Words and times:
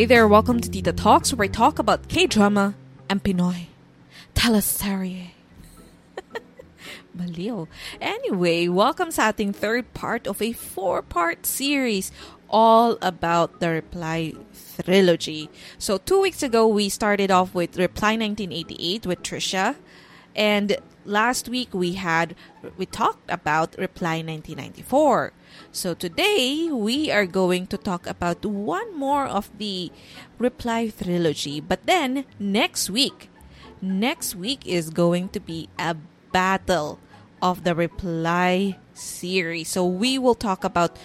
Hey 0.00 0.06
there, 0.06 0.26
welcome 0.26 0.62
to 0.62 0.70
Tita 0.70 0.94
Talks, 0.94 1.34
where 1.34 1.44
I 1.44 1.48
talk 1.48 1.78
about 1.78 2.08
K-drama 2.08 2.72
and 3.10 3.22
Pinoy 3.22 3.66
teleserye. 4.34 5.32
Baliw. 7.14 7.68
Anyway, 8.00 8.66
welcome 8.68 9.10
sa 9.10 9.28
ating 9.28 9.52
third 9.52 9.92
part 9.92 10.24
of 10.24 10.40
a 10.40 10.56
four-part 10.56 11.44
series 11.44 12.12
all 12.48 12.96
about 13.02 13.60
the 13.60 13.68
Reply 13.68 14.32
trilogy. 14.80 15.52
So 15.76 15.98
two 15.98 16.22
weeks 16.24 16.42
ago, 16.42 16.66
we 16.66 16.88
started 16.88 17.30
off 17.30 17.52
with 17.52 17.76
Reply 17.76 18.16
1988 18.16 19.04
with 19.04 19.20
Trisha. 19.20 19.76
And 20.40 20.78
last 21.04 21.50
week 21.50 21.68
we 21.74 22.00
had 22.00 22.34
we 22.78 22.86
talked 22.86 23.28
about 23.28 23.76
Reply 23.76 24.24
1994. 24.24 25.34
So 25.70 25.92
today 25.92 26.70
we 26.72 27.12
are 27.12 27.26
going 27.26 27.66
to 27.66 27.76
talk 27.76 28.06
about 28.06 28.46
one 28.46 28.96
more 28.96 29.26
of 29.26 29.52
the 29.58 29.92
Reply 30.38 30.88
trilogy. 30.88 31.60
But 31.60 31.84
then 31.84 32.24
next 32.38 32.88
week, 32.88 33.28
next 33.82 34.34
week 34.34 34.66
is 34.66 34.88
going 34.88 35.28
to 35.36 35.40
be 35.40 35.68
a 35.78 35.94
battle 36.32 36.98
of 37.42 37.64
the 37.64 37.74
Reply 37.74 38.78
series. 38.94 39.68
So 39.68 39.84
we 39.84 40.16
will 40.16 40.34
talk 40.34 40.64
about 40.64 40.96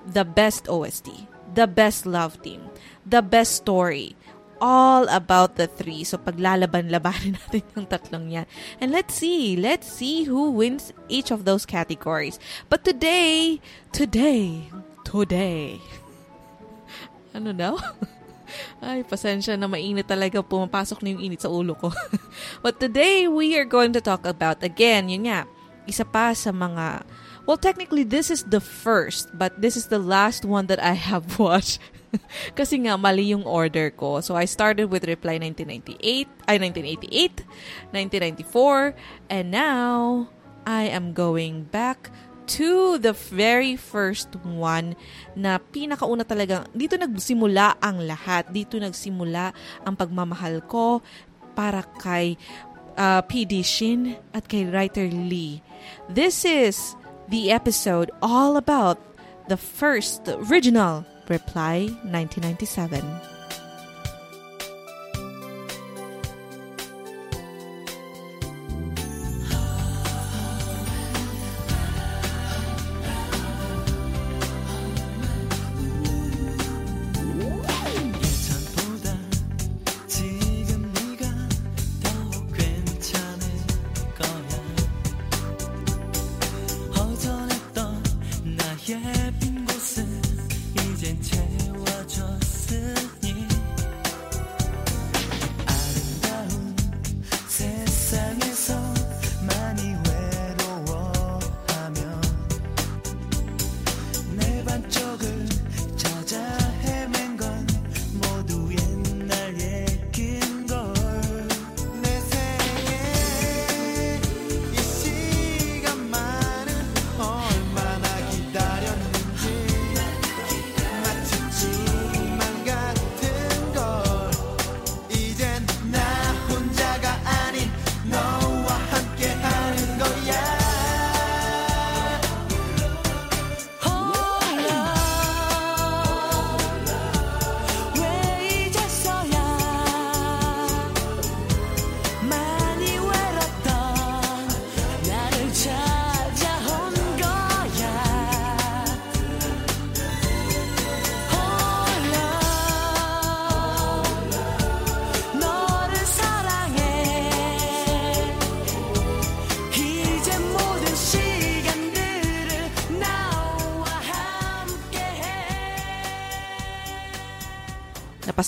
the 0.00 0.24
best 0.24 0.66
OST, 0.66 1.28
the 1.52 1.66
best 1.66 2.06
love 2.06 2.40
team, 2.40 2.70
the 3.04 3.20
best 3.20 3.52
story, 3.52 4.16
all 4.62 5.10
about 5.10 5.58
the 5.58 5.66
three. 5.66 6.06
So 6.06 6.22
paglalaban-labanin 6.22 7.34
natin 7.42 7.66
yung 7.74 7.90
tatlong 7.90 8.30
yan. 8.30 8.46
And 8.78 8.94
let's 8.94 9.18
see, 9.18 9.58
let's 9.58 9.90
see 9.90 10.30
who 10.30 10.54
wins 10.54 10.94
each 11.10 11.34
of 11.34 11.42
those 11.42 11.66
categories. 11.66 12.38
But 12.70 12.86
today, 12.86 13.58
today, 13.90 14.70
today, 15.02 15.82
ano 17.36 17.50
daw? 17.50 17.74
Ay, 18.84 19.02
pasensya 19.02 19.58
na 19.58 19.66
mainit 19.66 20.06
talaga. 20.06 20.44
Pumapasok 20.44 21.02
na 21.02 21.16
yung 21.16 21.22
init 21.24 21.42
sa 21.42 21.50
ulo 21.50 21.74
ko. 21.74 21.90
But 22.64 22.78
today, 22.78 23.26
we 23.26 23.56
are 23.56 23.66
going 23.66 23.96
to 23.96 24.02
talk 24.04 24.28
about, 24.28 24.60
again, 24.60 25.08
yun 25.08 25.26
nga, 25.26 25.48
isa 25.88 26.04
pa 26.04 26.36
sa 26.36 26.52
mga, 26.52 27.02
well, 27.48 27.56
technically, 27.56 28.04
this 28.04 28.28
is 28.30 28.44
the 28.44 28.60
first, 28.60 29.32
but 29.32 29.56
this 29.56 29.74
is 29.74 29.88
the 29.88 29.98
last 29.98 30.44
one 30.44 30.68
that 30.68 30.82
I 30.82 30.94
have 30.94 31.40
watched. 31.40 31.80
Kasi 32.58 32.80
nga, 32.84 32.96
mali 33.00 33.32
yung 33.32 33.44
order 33.44 33.90
ko. 33.92 34.20
So, 34.20 34.36
I 34.36 34.44
started 34.44 34.92
with 34.92 35.08
Reply 35.08 35.40
1998, 35.40 36.28
ay, 36.48 36.56
1988, 36.60 37.44
1994, 37.92 38.96
and 39.32 39.46
now, 39.50 40.28
I 40.62 40.86
am 40.92 41.10
going 41.10 41.66
back 41.68 42.12
to 42.58 42.98
the 42.98 43.14
very 43.14 43.78
first 43.78 44.34
one 44.42 44.94
na 45.34 45.58
pinakauna 45.58 46.26
talaga, 46.26 46.66
dito 46.74 46.98
nagsimula 46.98 47.78
ang 47.80 48.02
lahat. 48.02 48.50
Dito 48.50 48.78
nagsimula 48.78 49.54
ang 49.86 49.94
pagmamahal 49.94 50.62
ko 50.66 51.00
para 51.54 51.86
kay 52.02 52.36
uh, 52.98 53.22
PD 53.24 53.62
Shin 53.62 54.18
at 54.34 54.46
kay 54.46 54.66
writer 54.68 55.06
Lee. 55.06 55.62
This 56.10 56.44
is 56.44 56.98
the 57.30 57.50
episode 57.50 58.10
all 58.20 58.58
about 58.58 58.98
the 59.48 59.56
first 59.58 60.26
original 60.28 61.06
Reply 61.28 61.86
1997. 62.04 63.41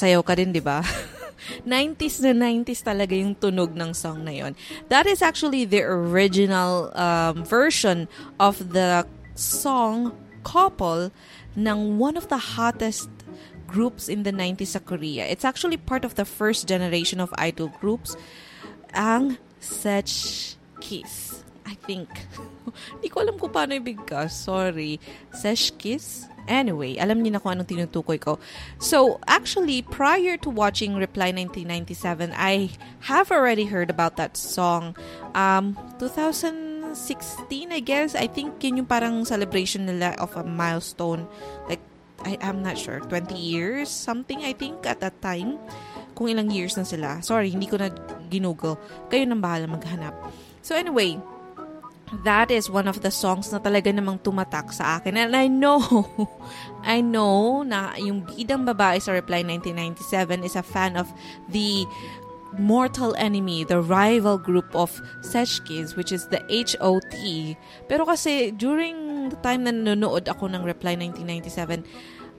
Napasayaw 0.05 0.21
ka 0.21 0.37
din, 0.37 0.53
di 0.53 0.61
ba? 0.61 0.85
90s 1.65 2.21
na 2.21 2.37
90s 2.37 2.85
talaga 2.85 3.17
yung 3.17 3.33
tunog 3.33 3.73
ng 3.73 3.97
song 3.97 4.21
na 4.21 4.37
yon. 4.37 4.53
That 4.93 5.09
is 5.09 5.25
actually 5.25 5.65
the 5.65 5.81
original 5.81 6.93
um, 6.93 7.41
version 7.41 8.05
of 8.37 8.77
the 8.77 9.09
song 9.33 10.13
Couple 10.45 11.09
ng 11.57 11.97
one 11.97 12.21
of 12.21 12.29
the 12.29 12.37
hottest 12.37 13.09
groups 13.65 14.13
in 14.13 14.29
the 14.29 14.33
90s 14.33 14.77
sa 14.77 14.81
Korea. 14.85 15.25
It's 15.25 15.41
actually 15.41 15.81
part 15.81 16.05
of 16.05 16.21
the 16.21 16.29
first 16.29 16.69
generation 16.69 17.17
of 17.17 17.33
idol 17.41 17.73
groups, 17.81 18.13
ang 18.93 19.41
Sech 19.57 20.61
Kiss. 20.85 21.41
I 21.65 21.81
think. 21.89 22.13
Hindi 23.01 23.09
ko 23.09 23.25
alam 23.25 23.41
kung 23.41 23.49
paano 23.49 23.73
ibigkas. 23.73 24.37
Sorry. 24.37 25.01
Sesh 25.33 25.73
Kiss? 25.81 26.29
Anyway, 26.47 26.97
alam 27.01 27.21
niyo 27.25 27.37
na 27.37 27.41
kung 27.41 27.57
anong 27.57 27.69
tinutukoy 27.69 28.21
ko. 28.21 28.39
So, 28.77 29.21
actually, 29.27 29.81
prior 29.81 30.37
to 30.45 30.49
watching 30.51 30.97
Reply 30.97 31.33
1997, 31.33 32.37
I 32.37 32.75
have 33.09 33.33
already 33.33 33.67
heard 33.69 33.89
about 33.89 34.17
that 34.21 34.37
song. 34.37 34.97
Um, 35.33 35.77
2007 35.99 36.75
2016, 36.95 37.75
I 37.75 37.81
guess. 37.83 38.15
I 38.15 38.31
think 38.31 38.63
yun 38.63 38.79
yung 38.79 38.87
parang 38.87 39.27
celebration 39.27 39.91
nila 39.91 40.15
of 40.23 40.39
a 40.39 40.47
milestone. 40.47 41.27
Like, 41.67 41.83
I 42.23 42.39
am 42.41 42.63
not 42.63 42.79
sure, 42.79 43.03
20 43.03 43.35
years, 43.35 43.91
something 43.91 44.41
I 44.47 44.55
think 44.55 44.87
at 44.87 45.03
that 45.03 45.19
time. 45.21 45.59
Kung 46.15 46.31
ilang 46.31 46.55
years 46.55 46.79
na 46.79 46.87
sila. 46.87 47.19
Sorry, 47.27 47.51
hindi 47.51 47.67
ko 47.67 47.83
na 47.83 47.91
ginugol. 48.31 48.79
Kayo 49.11 49.27
nang 49.27 49.43
bahala 49.43 49.67
maghanap. 49.67 50.15
So 50.63 50.79
anyway, 50.79 51.19
that 52.23 52.51
is 52.51 52.69
one 52.71 52.87
of 52.87 53.01
the 53.01 53.11
songs 53.11 53.51
na 53.53 53.59
talaga 53.59 53.91
namang 53.91 54.21
tumatak 54.21 54.73
sa 54.73 55.01
akin. 55.01 55.17
And 55.17 55.35
I 55.35 55.49
know, 55.49 55.81
I 56.85 57.01
know 57.01 57.65
na 57.65 57.97
yung 57.97 58.23
bidang 58.23 58.69
babae 58.69 59.01
sa 59.01 59.13
Reply 59.13 59.43
1997 59.43 60.45
is 60.45 60.55
a 60.57 60.63
fan 60.63 60.97
of 60.97 61.11
the 61.49 61.89
mortal 62.59 63.15
enemy, 63.19 63.65
the 63.65 63.83
rival 63.83 64.39
group 64.39 64.69
of 64.75 65.03
Sesh 65.23 65.61
Kids, 65.61 65.97
which 65.97 66.13
is 66.13 66.29
the 66.29 66.39
HOT. 66.47 67.57
Pero 67.89 68.07
kasi 68.07 68.53
during 68.55 69.29
the 69.31 69.39
time 69.43 69.65
na 69.65 69.73
nanonood 69.75 70.29
ako 70.31 70.47
ng 70.53 70.63
Reply 70.63 70.95
1997, 70.95 71.83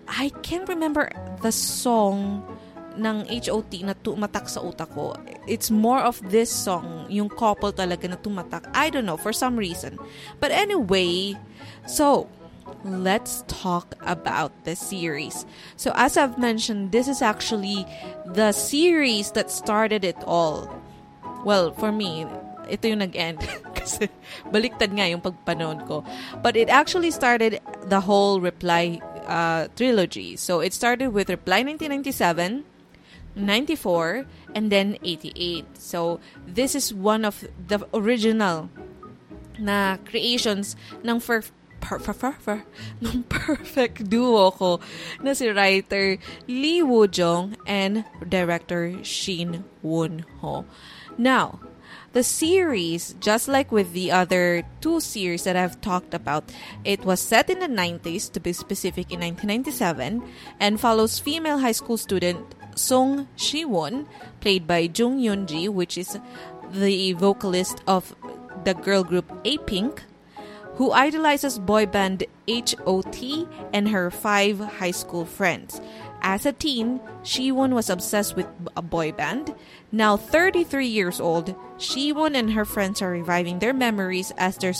I 0.07 0.29
can't 0.45 0.69
remember 0.69 1.09
the 1.41 1.51
song 1.51 2.45
ng 2.97 3.27
HOT 3.27 3.83
na 3.83 3.93
tumatak 3.93 4.47
sa 4.47 4.63
utak 4.63 4.91
ko. 4.95 5.15
It's 5.45 5.69
more 5.69 5.99
of 5.99 6.19
this 6.31 6.49
song, 6.49 7.05
yung 7.11 7.29
couple 7.29 7.71
talaga 7.71 8.09
na 8.09 8.17
tumatak. 8.17 8.67
I 8.73 8.89
don't 8.89 9.05
know, 9.05 9.19
for 9.19 9.33
some 9.33 9.55
reason. 9.55 9.99
But 10.39 10.51
anyway, 10.51 11.35
so, 11.85 12.27
let's 12.83 13.43
talk 13.47 13.95
about 14.01 14.51
the 14.63 14.75
series. 14.75 15.45
So, 15.77 15.93
as 15.95 16.17
I've 16.17 16.37
mentioned, 16.37 16.91
this 16.91 17.07
is 17.07 17.21
actually 17.21 17.85
the 18.25 18.51
series 18.51 19.31
that 19.31 19.51
started 19.51 20.03
it 20.03 20.17
all. 20.25 20.69
Well, 21.45 21.73
for 21.73 21.91
me, 21.91 22.25
ito 22.69 22.89
yung 22.89 23.05
nag-end. 23.05 23.45
Kasi 23.77 24.09
baliktad 24.49 24.93
nga 24.93 25.05
yung 25.05 25.21
pagpanood 25.21 25.85
ko. 25.85 26.01
But 26.41 26.57
it 26.57 26.69
actually 26.69 27.11
started 27.11 27.61
the 27.85 28.01
whole 28.01 28.41
Reply 28.41 29.01
uh, 29.27 29.67
trilogy. 29.75 30.35
So, 30.37 30.59
it 30.59 30.73
started 30.73 31.13
with 31.13 31.29
Reply 31.29 31.61
1997, 31.61 32.65
94, 33.35 34.25
and 34.53 34.71
then 34.71 34.97
88. 35.03 35.65
So, 35.77 36.19
this 36.47 36.75
is 36.75 36.93
one 36.93 37.25
of 37.25 37.45
the 37.67 37.85
original 37.93 38.69
na 39.59 39.97
creations 40.03 40.75
ng 41.03 41.19
for 41.19 41.43
per, 41.79 41.99
ng 43.01 43.23
perfect 43.29 44.09
duo 44.09 44.51
ko 44.51 44.79
na 45.21 45.33
si 45.37 45.47
writer 45.53 46.17
Lee 46.47 46.81
Woo 46.81 47.07
Jong 47.07 47.55
and 47.67 48.03
director 48.25 49.03
Shin 49.03 49.63
Woon-ho. 49.83 50.65
Now, 51.17 51.61
the 52.15 52.23
series, 52.23 53.13
just 53.19 53.47
like 53.47 53.71
with 53.71 53.91
the 53.91 54.09
other 54.11 54.63
two 54.79 54.99
series 54.99 55.43
that 55.43 55.55
I've 55.55 55.79
talked 55.81 56.13
about, 56.13 56.47
it 56.83 57.03
was 57.03 57.19
set 57.19 57.49
in 57.49 57.59
the 57.59 57.67
90s, 57.67 58.31
to 58.31 58.39
be 58.39 58.53
specific, 58.53 59.11
in 59.11 59.19
1997, 59.19 60.23
and 60.59 60.79
follows 60.79 61.19
female 61.19 61.59
high 61.59 61.75
school 61.75 61.97
student 61.97 62.54
Song 62.75 63.27
Shi-won, 63.35 64.07
played 64.41 64.67
by 64.67 64.89
Jung 64.93 65.19
Yoon-ji, 65.19 65.69
which 65.69 65.97
is 65.97 66.19
the 66.71 67.13
vocalist 67.13 67.81
of 67.87 68.15
the 68.63 68.73
girl 68.73 69.03
group 69.03 69.31
A-Pink, 69.45 70.03
who 70.75 70.91
idolizes 70.91 71.57
boy 71.57 71.85
band 71.85 72.23
HOT 72.49 73.47
and 73.73 73.89
her 73.89 74.11
five 74.11 74.59
high 74.59 74.91
school 74.91 75.25
friends. 75.25 75.79
As 76.21 76.45
a 76.45 76.51
teen, 76.51 76.99
Shiwon 77.23 77.73
was 77.73 77.89
obsessed 77.89 78.35
with 78.35 78.47
a 78.75 78.81
boy 78.81 79.11
band. 79.11 79.53
Now 79.91 80.17
33 80.17 80.87
years 80.87 81.19
old, 81.19 81.55
Shiwon 81.77 82.35
and 82.35 82.53
her 82.53 82.65
friends 82.65 83.01
are 83.01 83.11
reviving 83.11 83.59
their 83.59 83.73
memories 83.73 84.33
as 84.37 84.57
their 84.57 84.73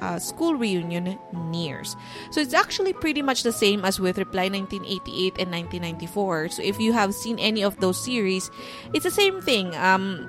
uh, 0.00 0.18
school 0.18 0.54
reunion 0.54 1.18
nears. 1.50 1.96
So 2.30 2.40
it's 2.40 2.54
actually 2.54 2.92
pretty 2.92 3.22
much 3.22 3.42
the 3.42 3.52
same 3.52 3.84
as 3.84 4.00
with 4.00 4.18
Reply 4.18 4.48
1988 4.48 5.38
and 5.38 5.50
1994. 5.50 6.48
So 6.50 6.62
if 6.62 6.80
you 6.80 6.92
have 6.92 7.14
seen 7.14 7.38
any 7.38 7.62
of 7.62 7.78
those 7.80 8.02
series, 8.02 8.50
it's 8.94 9.04
the 9.04 9.10
same 9.10 9.40
thing. 9.40 9.74
Um, 9.76 10.28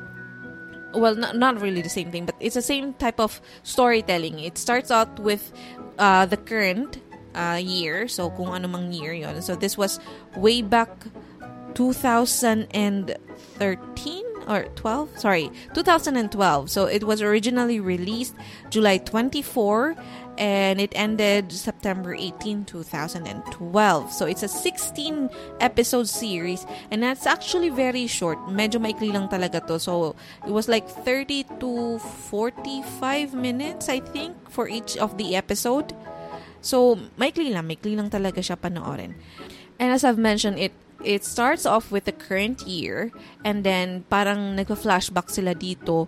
well 0.94 1.16
not, 1.16 1.36
not 1.36 1.60
really 1.62 1.82
the 1.82 1.90
same 1.90 2.12
thing 2.12 2.26
but 2.26 2.36
it's 2.40 2.56
the 2.56 2.62
same 2.62 2.94
type 2.94 3.20
of 3.20 3.42
storytelling 3.64 4.40
it 4.40 4.58
starts 4.58 4.92
out 4.92 5.20
with 5.20 5.52
uh, 6.00 6.26
the 6.26 6.38
current 6.38 7.02
uh, 7.36 7.60
year 7.62 8.08
so 8.08 8.30
kung 8.32 8.50
ano 8.50 8.68
mang 8.68 8.92
year 8.92 9.14
yon 9.14 9.42
so 9.42 9.56
this 9.56 9.78
was 9.78 10.00
way 10.36 10.62
back 10.62 10.90
2013 11.76 14.29
or 14.50 14.66
12 14.76 15.20
sorry 15.20 15.52
2012 15.74 16.70
so 16.70 16.86
it 16.86 17.06
was 17.06 17.22
originally 17.22 17.80
released 17.80 18.34
july 18.70 18.98
24 18.98 19.96
and 20.38 20.82
it 20.82 20.92
ended 20.96 21.52
september 21.52 22.16
18 22.16 22.66
2012 22.66 24.12
so 24.12 24.26
it's 24.26 24.42
a 24.42 24.48
16 24.50 25.30
episode 25.62 26.08
series 26.08 26.66
and 26.92 27.04
that's 27.04 27.28
actually 27.28 27.70
very 27.70 28.08
short. 28.08 28.38
Medyo 28.50 28.82
maikli 28.82 29.14
lang 29.14 29.30
talaga 29.30 29.62
to. 29.70 29.78
So 29.80 30.16
it 30.46 30.52
was 30.52 30.68
like 30.68 30.90
30 30.90 31.62
to 31.62 32.00
45 32.32 33.34
minutes 33.38 33.88
i 33.88 34.00
think 34.02 34.36
for 34.50 34.68
each 34.68 34.98
of 34.98 35.16
the 35.22 35.38
episode. 35.38 35.94
So 36.60 36.98
maikli 37.16 37.54
lang 37.54 37.70
maikli 37.70 37.96
lang 37.96 38.10
talaga 38.10 38.42
siya 38.42 38.58
panoorin. 38.58 39.16
And 39.80 39.96
as 39.96 40.04
i've 40.04 40.20
mentioned 40.20 40.60
it 40.60 40.74
it 41.04 41.24
starts 41.24 41.66
off 41.66 41.92
with 41.92 42.06
the 42.06 42.12
current 42.12 42.64
year 42.68 43.12
and 43.44 43.64
then 43.64 44.04
parang 44.10 44.56
nagpa-flashback 44.56 45.30
sila 45.32 45.56
dito 45.56 46.08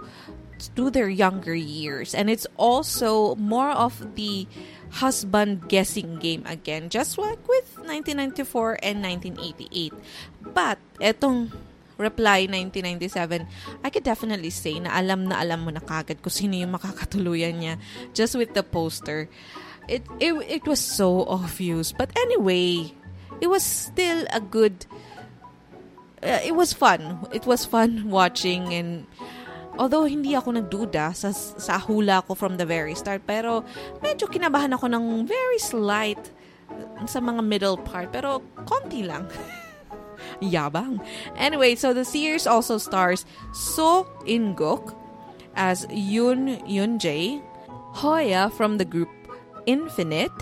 to 0.75 0.89
their 0.91 1.09
younger 1.09 1.55
years 1.55 2.13
and 2.13 2.29
it's 2.29 2.45
also 2.57 3.35
more 3.35 3.71
of 3.71 4.15
the 4.15 4.45
husband 5.01 5.65
guessing 5.71 6.19
game 6.19 6.43
again 6.45 6.89
just 6.89 7.17
like 7.17 7.41
with 7.47 7.79
1994 7.81 8.77
and 8.83 9.01
1988 9.01 9.93
but 10.53 10.77
etong 10.99 11.49
Reply 12.01 12.49
1997, 12.49 13.45
I 13.85 13.89
could 13.93 14.01
definitely 14.01 14.49
say 14.49 14.81
na 14.81 14.89
alam 14.97 15.29
na 15.29 15.37
alam 15.37 15.61
mo 15.61 15.69
na 15.69 15.85
kagad 15.85 16.25
kung 16.25 16.33
sino 16.33 16.57
yung 16.57 16.73
makakatuluyan 16.73 17.61
niya 17.61 17.77
just 18.17 18.33
with 18.33 18.57
the 18.57 18.65
poster. 18.65 19.29
It, 19.85 20.01
it, 20.17 20.33
it 20.49 20.63
was 20.65 20.81
so 20.81 21.29
obvious. 21.29 21.93
But 21.93 22.09
anyway, 22.17 22.97
it 23.41 23.49
was 23.49 23.65
still 23.65 24.23
a 24.31 24.39
good 24.39 24.85
uh, 26.23 26.39
it 26.45 26.55
was 26.55 26.71
fun. 26.71 27.27
It 27.33 27.45
was 27.45 27.65
fun 27.65 28.09
watching 28.17 28.73
and 28.73 29.09
although 29.77 30.05
hindi 30.05 30.37
ako 30.37 30.61
nagduda 30.61 31.17
sa 31.17 31.33
sa 31.33 31.81
hula 31.81 32.21
ko 32.23 32.37
from 32.37 32.55
the 32.61 32.65
very 32.65 32.93
start 32.93 33.25
pero 33.25 33.65
medyo 33.99 34.29
kinabahan 34.29 34.77
ako 34.77 34.87
ng 34.87 35.25
very 35.25 35.59
slight 35.59 36.21
uh, 36.69 37.05
sa 37.09 37.19
mga 37.19 37.41
middle 37.41 37.77
part 37.81 38.13
pero 38.13 38.39
konti 38.63 39.03
lang. 39.03 39.25
Yabang. 40.41 41.01
Anyway 41.33 41.73
so 41.73 41.97
the 41.97 42.05
series 42.05 42.45
also 42.45 42.77
stars 42.77 43.25
So 43.57 44.05
In-guk 44.29 44.93
as 45.57 45.89
Yoon 45.89 46.61
Yoon-jae 46.69 47.41
Hoya 47.97 48.53
from 48.53 48.77
the 48.77 48.85
group 48.85 49.09
Infinite 49.65 50.33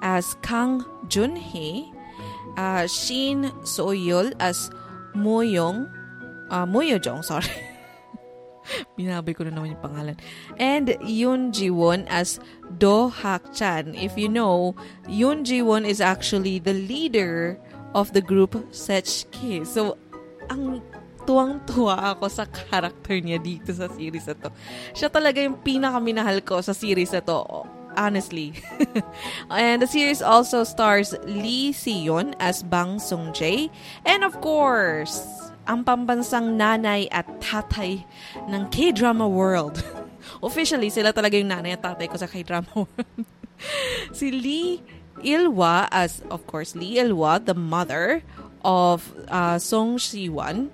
as 0.00 0.36
Kang 0.40 0.84
Jun-hee 1.08 1.95
uh, 2.56 2.84
Shin 2.88 3.52
Soyul 3.62 4.32
as 4.40 4.72
Moyong, 5.14 5.88
uh, 6.50 6.66
Moyojong, 6.66 7.24
sorry. 7.24 7.48
Binabi 8.98 9.36
ko 9.36 9.46
na 9.46 9.54
naman 9.54 9.78
yung 9.78 9.84
pangalan. 9.84 10.16
And 10.58 10.98
Yoon 11.06 11.54
Ji-won 11.54 12.04
as 12.10 12.42
Do 12.82 13.08
Hak-chan. 13.08 13.94
If 13.94 14.18
you 14.18 14.28
know, 14.28 14.74
Yoon 15.06 15.46
Ji-won 15.46 15.86
is 15.86 16.02
actually 16.02 16.58
the 16.58 16.74
leader 16.74 17.60
of 17.94 18.10
the 18.12 18.20
group 18.20 18.58
Sechki. 18.74 19.62
So, 19.62 19.96
ang 20.50 20.82
tuwang-tuwa 21.26 22.14
ako 22.14 22.26
sa 22.30 22.46
character 22.46 23.18
niya 23.18 23.38
dito 23.38 23.70
sa 23.70 23.90
series 23.90 24.26
na 24.30 24.34
to. 24.46 24.50
Siya 24.94 25.08
talaga 25.10 25.42
yung 25.42 25.58
pinakaminahal 25.62 26.42
ko 26.42 26.58
sa 26.62 26.74
series 26.74 27.14
na 27.14 27.22
to 27.22 27.66
honestly. 27.96 28.54
and 29.50 29.82
the 29.82 29.86
series 29.88 30.20
also 30.20 30.64
stars 30.64 31.16
Lee 31.24 31.72
Si-yeon 31.72 32.34
as 32.38 32.62
Bang 32.62 32.98
Sung-jae. 33.00 33.68
And 34.04 34.22
of 34.22 34.40
course, 34.40 35.24
ang 35.66 35.82
pambansang 35.82 36.54
nanay 36.54 37.10
at 37.10 37.26
tatay 37.42 38.06
ng 38.46 38.62
K-drama 38.70 39.26
world. 39.26 39.82
Officially, 40.46 40.90
sila 40.90 41.10
talaga 41.10 41.34
yung 41.34 41.50
nanay 41.50 41.74
at 41.74 41.82
tatay 41.82 42.06
ko 42.06 42.16
sa 42.16 42.30
K-drama 42.30 42.70
world. 42.78 43.26
si 44.12 44.30
Lee 44.30 44.84
Ilwa 45.24 45.88
as, 45.90 46.22
of 46.30 46.46
course, 46.46 46.76
Lee 46.76 47.02
Ilwa, 47.02 47.42
the 47.42 47.56
mother 47.56 48.22
of 48.62 49.10
uh, 49.28 49.58
Song 49.58 49.98
Si-won, 49.98 50.70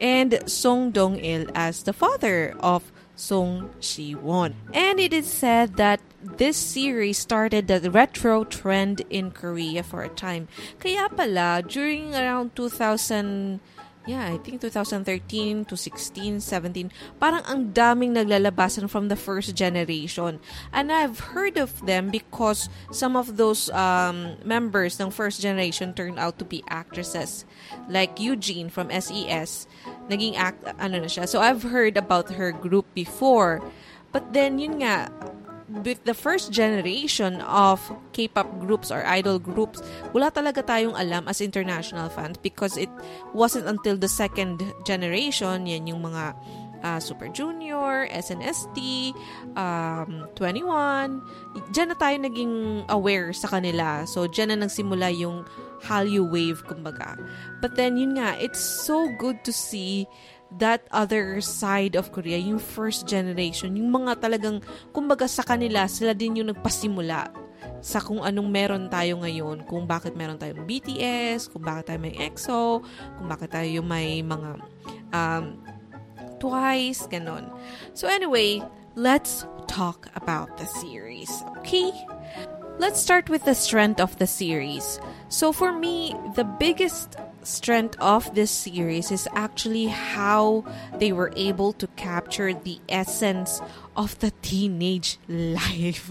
and 0.00 0.38
Song 0.46 0.90
Dong-il 0.90 1.48
as 1.54 1.82
the 1.82 1.92
father 1.92 2.54
of 2.60 2.92
Song 3.16 3.70
Si-won. 3.80 4.54
And 4.72 5.00
it 5.00 5.12
is 5.12 5.26
said 5.26 5.76
that 5.76 6.00
this 6.22 6.56
series 6.56 7.18
started 7.18 7.66
the 7.68 7.90
retro 7.90 8.44
trend 8.44 9.02
in 9.10 9.30
Korea 9.30 9.82
for 9.82 10.02
a 10.02 10.08
time. 10.08 10.48
Kaya 10.78 11.08
pala, 11.08 11.62
during 11.66 12.14
around 12.14 12.54
2000, 12.54 13.60
yeah, 14.06 14.30
I 14.30 14.38
think 14.38 14.60
2013 14.60 15.66
to 15.66 15.76
16, 15.76 16.40
17, 16.40 16.90
parang 17.18 17.42
ang 17.44 17.74
daming 17.74 18.14
naglalabasan 18.14 18.88
from 18.88 19.08
the 19.08 19.18
first 19.18 19.54
generation. 19.54 20.38
And 20.72 20.92
I've 20.92 21.34
heard 21.34 21.58
of 21.58 21.84
them 21.84 22.10
because 22.10 22.70
some 22.90 23.18
of 23.18 23.36
those 23.36 23.68
um, 23.70 24.38
members 24.46 24.98
ng 25.00 25.10
first 25.10 25.42
generation 25.42 25.92
turned 25.92 26.18
out 26.18 26.38
to 26.38 26.44
be 26.46 26.62
actresses. 26.70 27.44
Like 27.90 28.22
Eugene 28.22 28.70
from 28.70 28.94
SES, 28.94 29.66
naging 30.08 30.38
act, 30.38 30.62
ano 30.78 31.02
na 31.02 31.10
siya. 31.10 31.28
So 31.28 31.42
I've 31.42 31.66
heard 31.66 31.98
about 31.98 32.30
her 32.38 32.52
group 32.54 32.86
before. 32.94 33.60
But 34.14 34.32
then, 34.32 34.56
yun 34.62 34.80
nga, 34.80 35.10
with 35.68 36.04
the 36.04 36.14
first 36.14 36.52
generation 36.52 37.40
of 37.42 37.82
K-pop 38.12 38.60
groups 38.60 38.90
or 38.90 39.04
idol 39.06 39.38
groups, 39.38 39.82
wala 40.14 40.30
talaga 40.30 40.62
tayong 40.62 40.94
alam 40.94 41.26
as 41.26 41.40
international 41.42 42.08
fans 42.08 42.38
because 42.38 42.76
it 42.76 42.90
wasn't 43.34 43.66
until 43.66 43.96
the 43.98 44.08
second 44.08 44.62
generation, 44.86 45.66
yan 45.66 45.90
yung 45.90 46.02
mga 46.02 46.34
uh, 46.86 47.00
Super 47.00 47.28
Junior, 47.28 48.06
SNSD, 48.14 49.10
um, 49.58 50.30
21, 50.38 51.18
dyan 51.74 51.88
na 51.90 51.96
tayo 51.98 52.16
naging 52.20 52.86
aware 52.86 53.34
sa 53.34 53.48
kanila. 53.50 54.06
So, 54.06 54.30
dyan 54.30 54.54
na 54.54 54.66
nagsimula 54.66 55.10
yung 55.18 55.42
Hallyu 55.82 56.24
wave, 56.30 56.62
kumbaga. 56.64 57.18
But 57.60 57.76
then, 57.76 57.98
yun 57.98 58.16
nga, 58.16 58.38
it's 58.40 58.62
so 58.62 59.10
good 59.18 59.42
to 59.44 59.52
see 59.52 60.06
that 60.58 60.86
other 60.94 61.42
side 61.42 61.98
of 61.98 62.14
Korea, 62.14 62.38
yung 62.38 62.62
first 62.62 63.06
generation, 63.06 63.74
yung 63.74 63.90
mga 63.90 64.22
talagang, 64.22 64.62
kumbaga 64.94 65.26
sa 65.26 65.42
kanila, 65.42 65.90
sila 65.90 66.14
din 66.14 66.42
yung 66.42 66.54
nagpasimula 66.54 67.28
sa 67.82 67.98
kung 67.98 68.22
anong 68.22 68.48
meron 68.50 68.84
tayo 68.86 69.20
ngayon, 69.20 69.66
kung 69.66 69.84
bakit 69.84 70.14
meron 70.14 70.38
tayong 70.38 70.64
BTS, 70.64 71.50
kung 71.50 71.62
bakit 71.62 71.92
tayo 71.92 72.00
may 72.02 72.14
EXO, 72.14 72.82
kung 73.18 73.26
bakit 73.26 73.50
tayo 73.52 73.78
may 73.82 74.22
mga 74.22 74.50
um, 75.12 75.44
Twice, 76.36 77.08
ganon. 77.08 77.48
So 77.94 78.08
anyway, 78.08 78.60
let's 78.94 79.46
talk 79.66 80.08
about 80.14 80.58
the 80.58 80.66
series, 80.66 81.30
okay? 81.58 81.92
Let's 82.78 83.00
start 83.00 83.32
with 83.32 83.44
the 83.44 83.54
strength 83.56 84.00
of 84.00 84.18
the 84.20 84.26
series. 84.26 85.00
So 85.28 85.50
for 85.50 85.72
me, 85.72 86.12
the 86.36 86.44
biggest 86.44 87.16
strength 87.46 87.94
of 88.02 88.34
this 88.34 88.50
series 88.50 89.14
is 89.14 89.28
actually 89.32 89.86
how 89.86 90.66
they 90.98 91.12
were 91.14 91.32
able 91.36 91.72
to 91.78 91.86
capture 91.94 92.52
the 92.52 92.82
essence 92.88 93.62
of 93.96 94.18
the 94.18 94.34
teenage 94.42 95.18
life. 95.30 96.10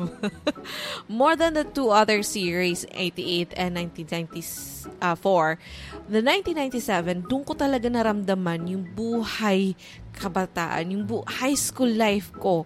More 1.07 1.35
than 1.35 1.53
the 1.53 1.63
two 1.63 1.91
other 1.91 2.23
series, 2.23 2.87
88 2.95 3.53
and 3.55 3.75
1994, 3.75 5.59
the 6.07 6.23
1997, 6.23 7.27
dun 7.29 7.43
ko 7.43 7.53
talaga 7.53 7.91
naramdaman 7.91 8.71
yung 8.71 8.85
buhay 8.95 9.75
kabataan, 10.15 10.95
yung 10.95 11.03
bu- 11.03 11.27
high 11.27 11.59
school 11.59 11.91
life 11.91 12.31
ko 12.39 12.65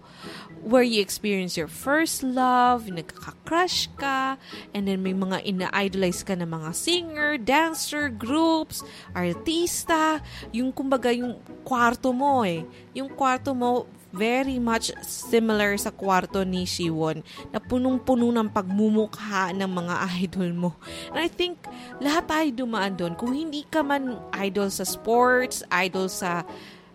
where 0.60 0.84
you 0.84 1.00
experience 1.00 1.56
your 1.56 1.68
first 1.68 2.22
love, 2.22 2.86
nagkaka-crush 2.86 3.88
ka, 3.96 4.36
and 4.76 4.84
then 4.84 5.00
may 5.00 5.16
mga 5.16 5.40
ina-idolize 5.44 6.20
ka 6.20 6.36
na 6.36 6.44
mga 6.44 6.70
singer, 6.76 7.40
dancer, 7.40 8.12
groups, 8.12 8.84
artista, 9.16 10.20
yung 10.52 10.68
kumbaga 10.70 11.08
yung 11.10 11.40
kwarto 11.64 12.12
mo 12.12 12.44
eh. 12.44 12.64
Yung 12.92 13.08
kwarto 13.16 13.56
mo, 13.56 13.88
very 14.10 14.58
much 14.58 14.90
similar 15.06 15.78
sa 15.78 15.94
kwarto 15.94 16.42
ni 16.42 16.66
Shiwon 16.66 17.22
na 17.54 17.62
punong-puno 17.62 18.34
ng 18.34 18.50
pagmumukha 18.50 19.54
ng 19.54 19.70
mga 19.70 19.94
idol 20.26 20.50
mo. 20.50 20.70
And 21.14 21.22
I 21.22 21.30
think 21.30 21.62
lahat 22.02 22.26
tayo 22.26 22.66
dumaan 22.66 22.98
doon. 22.98 23.14
Kung 23.14 23.32
hindi 23.32 23.62
ka 23.66 23.86
man 23.86 24.18
idol 24.34 24.68
sa 24.68 24.82
sports, 24.82 25.62
idol 25.70 26.10
sa 26.10 26.42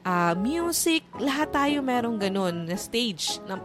uh, 0.05 0.33
music, 0.38 1.03
lahat 1.17 1.51
tayo 1.51 1.81
merong 1.81 2.21
ganun 2.21 2.69
na 2.69 2.77
stage 2.77 3.41
na 3.50 3.57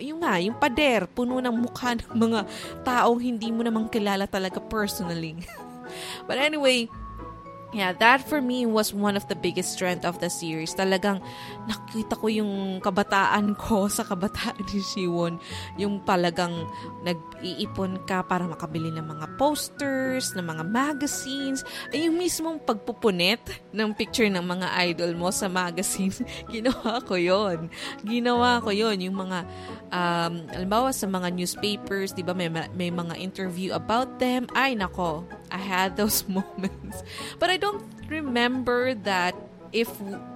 yung 0.00 0.24
nga, 0.24 0.40
yung 0.40 0.56
pader, 0.58 1.06
puno 1.06 1.38
ng 1.38 1.52
mukha 1.62 1.94
ng 1.94 2.10
mga 2.16 2.40
taong 2.82 3.20
hindi 3.22 3.52
mo 3.54 3.62
namang 3.62 3.86
kilala 3.86 4.26
talaga 4.26 4.58
personally. 4.58 5.38
But 6.26 6.40
anyway, 6.40 6.88
Yeah, 7.72 7.96
that 8.04 8.20
for 8.28 8.44
me 8.44 8.68
was 8.68 8.92
one 8.92 9.16
of 9.16 9.24
the 9.32 9.34
biggest 9.34 9.72
strength 9.72 10.04
of 10.04 10.20
the 10.20 10.28
series. 10.28 10.76
Talagang 10.76 11.24
nakita 11.64 12.20
ko 12.20 12.28
yung 12.28 12.84
kabataan 12.84 13.56
ko 13.64 13.88
sa 13.88 14.04
kabataan 14.04 14.60
ni 14.60 14.84
Shiwon. 14.84 15.40
Yung 15.80 16.04
talagang 16.04 16.68
nag-iipon 17.00 18.04
ka 18.04 18.28
para 18.28 18.44
makabili 18.44 18.92
ng 18.92 19.08
mga 19.08 19.40
posters, 19.40 20.36
ng 20.36 20.44
mga 20.44 20.68
magazines. 20.68 21.64
Ay, 21.88 22.12
yung 22.12 22.20
mismong 22.20 22.60
pagpupunit 22.60 23.40
ng 23.72 23.96
picture 23.96 24.28
ng 24.28 24.44
mga 24.44 24.68
idol 24.92 25.16
mo 25.16 25.32
sa 25.32 25.48
magazines. 25.48 26.20
Ginawa 26.52 27.00
ko 27.00 27.16
yon 27.16 27.72
Ginawa 28.04 28.60
ko 28.60 28.68
yon 28.68 29.00
Yung 29.00 29.16
mga, 29.16 29.48
um, 29.88 30.44
alambawa 30.52 30.92
sa 30.92 31.08
mga 31.08 31.32
newspapers, 31.32 32.12
di 32.12 32.20
ba 32.20 32.36
may, 32.36 32.52
may 32.76 32.92
mga 32.92 33.16
interview 33.16 33.72
about 33.72 34.20
them. 34.20 34.44
Ay, 34.52 34.76
nako, 34.76 35.24
I 35.48 35.56
had 35.56 35.96
those 35.96 36.28
moments. 36.36 37.00
But 37.40 37.48
I 37.48 37.61
don't 37.62 37.86
remember 38.10 38.98
that 39.06 39.38
if 39.70 39.88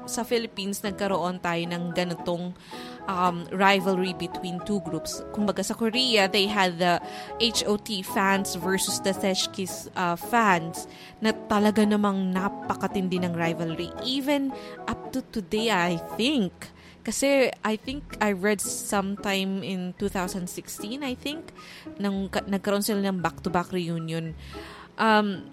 sa 0.09 0.25
Philippines 0.25 0.81
nagkaroon 0.81 1.43
tayo 1.43 1.61
ng 1.69 1.93
ganitong 1.93 2.57
um, 3.05 3.45
rivalry 3.53 4.17
between 4.17 4.63
two 4.65 4.81
groups. 4.87 5.21
Kumbaga 5.35 5.61
sa 5.61 5.75
Korea, 5.77 6.25
they 6.31 6.49
had 6.49 6.79
the 6.81 7.03
HOT 7.43 8.07
fans 8.07 8.57
versus 8.57 9.03
the 9.03 9.13
Seshkis 9.13 9.93
uh, 9.99 10.17
fans 10.17 10.89
na 11.21 11.37
talaga 11.53 11.85
namang 11.85 12.33
napakatindi 12.33 13.21
ng 13.21 13.37
rivalry. 13.37 13.93
Even 14.07 14.55
up 14.89 15.13
to 15.13 15.21
today, 15.35 15.69
I 15.69 16.01
think. 16.17 16.55
Kasi 17.05 17.55
I 17.63 17.79
think 17.79 18.19
I 18.19 18.35
read 18.35 18.59
sometime 18.59 19.63
in 19.63 19.95
2016, 20.01 21.07
I 21.07 21.15
think, 21.15 21.55
nang 22.03 22.27
nagkaroon 22.31 22.83
sila 22.83 22.99
ng 23.05 23.23
back-to-back 23.23 23.71
reunion 23.71 24.35
um, 24.99 25.45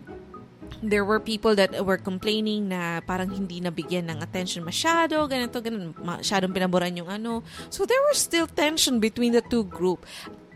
there 0.82 1.06
were 1.06 1.20
people 1.20 1.56
that 1.56 1.75
were 1.86 1.98
complaining 1.98 2.70
na 2.70 3.01
parang 3.03 3.30
hindi 3.30 3.62
nabigyan 3.62 4.10
ng 4.10 4.24
attention 4.24 4.63
masyado, 4.63 5.27
ganito, 5.27 5.60
ganun, 5.60 5.94
masyadong 6.00 6.56
pinaboran 6.56 6.96
yung 6.98 7.10
ano. 7.12 7.44
So 7.70 7.86
there 7.86 8.01
was 8.10 8.18
still 8.18 8.48
tension 8.48 9.00
between 9.00 9.34
the 9.34 9.44
two 9.44 9.63
group. 9.68 10.06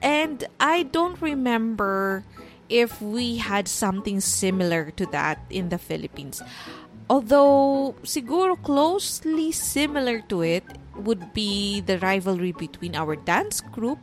And 0.02 0.46
I 0.60 0.84
don't 0.84 1.20
remember 1.22 2.24
if 2.70 3.02
we 3.02 3.38
had 3.38 3.68
something 3.68 4.20
similar 4.20 4.92
to 5.00 5.06
that 5.12 5.40
in 5.50 5.70
the 5.70 5.78
Philippines. 5.78 6.42
Although, 7.10 7.96
siguro 8.04 8.60
closely 8.60 9.52
similar 9.52 10.20
to 10.28 10.44
it 10.44 10.64
would 11.00 11.32
be 11.34 11.80
the 11.80 12.00
rivalry 12.00 12.52
between 12.52 12.96
our 12.96 13.16
dance 13.16 13.62
group 13.62 14.00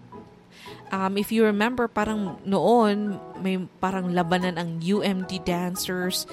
um, 0.94 1.18
if 1.18 1.34
you 1.34 1.42
remember, 1.44 1.90
parang 1.90 2.38
noon, 2.46 3.18
may 3.42 3.58
parang 3.82 4.14
labanan 4.14 4.54
ang 4.54 4.78
UMD 4.78 5.42
dancers, 5.42 6.26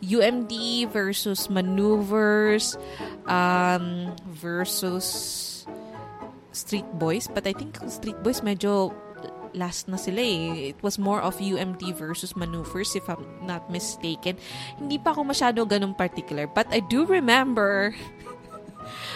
UMD 0.00 0.88
versus 0.88 1.52
maneuvers, 1.52 2.80
um, 3.28 4.16
versus 4.32 5.04
Street 6.56 6.88
Boys. 6.96 7.28
But 7.28 7.44
I 7.44 7.52
think 7.52 7.76
Street 7.92 8.16
Boys 8.24 8.40
medyo 8.40 8.96
last 9.52 9.88
na 9.88 9.96
sila 10.00 10.20
eh. 10.20 10.72
It 10.76 10.80
was 10.80 11.00
more 11.00 11.20
of 11.20 11.40
UMD 11.40 11.96
versus 11.96 12.36
maneuvers 12.36 12.96
if 12.96 13.08
I'm 13.08 13.24
not 13.44 13.68
mistaken. 13.68 14.40
Hindi 14.80 14.96
pa 15.00 15.12
ako 15.12 15.28
masyado 15.28 15.64
ganun 15.68 15.96
particular. 15.96 16.48
But 16.48 16.72
I 16.72 16.80
do 16.80 17.04
remember 17.04 17.96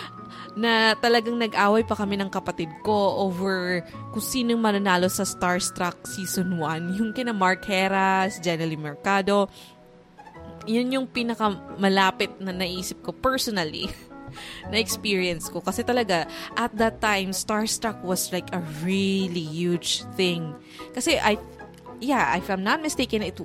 na 0.59 0.99
talagang 0.99 1.38
nag-away 1.38 1.87
pa 1.87 1.95
kami 1.95 2.19
ng 2.19 2.30
kapatid 2.30 2.71
ko 2.83 3.26
over 3.26 3.85
kung 4.11 4.25
sino 4.25 4.57
mananalo 4.59 5.07
sa 5.07 5.23
Starstruck 5.23 6.07
Season 6.07 6.59
1. 6.59 6.90
Yung 6.99 7.11
kina 7.14 7.35
Mark 7.35 7.62
Heras, 7.66 8.42
Jenny 8.42 8.78
Mercado. 8.78 9.47
Yun 10.69 10.92
yung 10.92 11.07
pinakamalapit 11.09 12.37
na 12.37 12.52
naisip 12.52 13.00
ko 13.00 13.16
personally 13.16 13.88
na 14.71 14.76
experience 14.76 15.49
ko. 15.49 15.64
Kasi 15.64 15.80
talaga, 15.80 16.28
at 16.52 16.71
that 16.76 17.00
time, 17.00 17.33
Starstruck 17.33 18.04
was 18.04 18.28
like 18.28 18.52
a 18.52 18.61
really 18.85 19.42
huge 19.42 20.04
thing. 20.14 20.52
Kasi 20.92 21.16
I 21.16 21.40
yeah, 22.00 22.37
if 22.37 22.50
I'm 22.50 22.64
not 22.64 22.83
mistaken, 22.83 23.23
it 23.23 23.38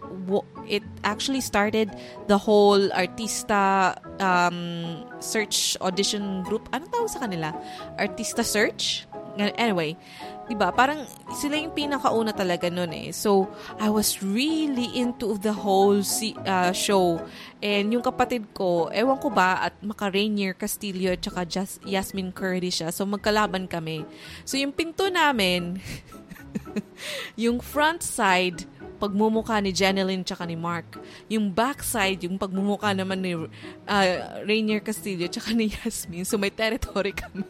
it 0.67 0.83
actually 1.03 1.41
started 1.41 1.91
the 2.27 2.37
whole 2.37 2.89
artista 2.89 3.95
um, 4.19 5.05
search 5.19 5.77
audition 5.81 6.43
group. 6.43 6.67
Ano 6.71 6.87
tawag 6.87 7.11
sa 7.11 7.19
kanila? 7.19 7.53
Artista 7.99 8.41
search? 8.41 9.05
Anyway, 9.35 9.99
'di 10.47 10.55
ba? 10.55 10.71
Parang 10.71 11.03
sila 11.35 11.57
yung 11.57 11.73
pinakauna 11.75 12.31
talaga 12.31 12.69
noon 12.69 12.91
eh. 12.93 13.07
So, 13.11 13.49
I 13.81 13.89
was 13.89 14.21
really 14.21 14.87
into 14.95 15.35
the 15.35 15.51
whole 15.51 15.99
uh, 15.99 16.71
show. 16.71 17.19
And 17.59 17.91
yung 17.91 18.05
kapatid 18.05 18.53
ko, 18.53 18.87
ewan 18.93 19.17
ko 19.19 19.33
ba 19.33 19.67
at 19.67 19.75
maka 19.81 20.07
Rainier 20.07 20.53
Castillo 20.53 21.11
at 21.11 21.21
saka 21.25 21.43
Jas- 21.43 21.81
Yasmin 21.83 22.31
Curry 22.31 22.69
siya. 22.69 22.93
So, 22.93 23.03
magkalaban 23.09 23.67
kami. 23.67 24.05
So, 24.45 24.55
yung 24.55 24.71
pinto 24.71 25.09
namin 25.09 25.81
yung 27.43 27.59
front 27.61 28.01
side 28.03 28.65
pagmumukha 28.95 29.59
ni 29.59 29.75
Jeneline 29.75 30.23
tsaka 30.23 30.47
ni 30.47 30.55
Mark. 30.55 30.97
Yung 31.27 31.51
backside, 31.51 32.23
yung 32.25 32.39
pagmumukha 32.39 32.95
naman 32.95 33.19
ni 33.19 33.35
uh, 33.35 34.07
Rainier 34.47 34.79
Castillo 34.79 35.27
tsaka 35.27 35.51
ni 35.51 35.71
Yasmin. 35.71 36.23
So 36.23 36.39
may 36.39 36.49
territory 36.51 37.11
kami. 37.21 37.43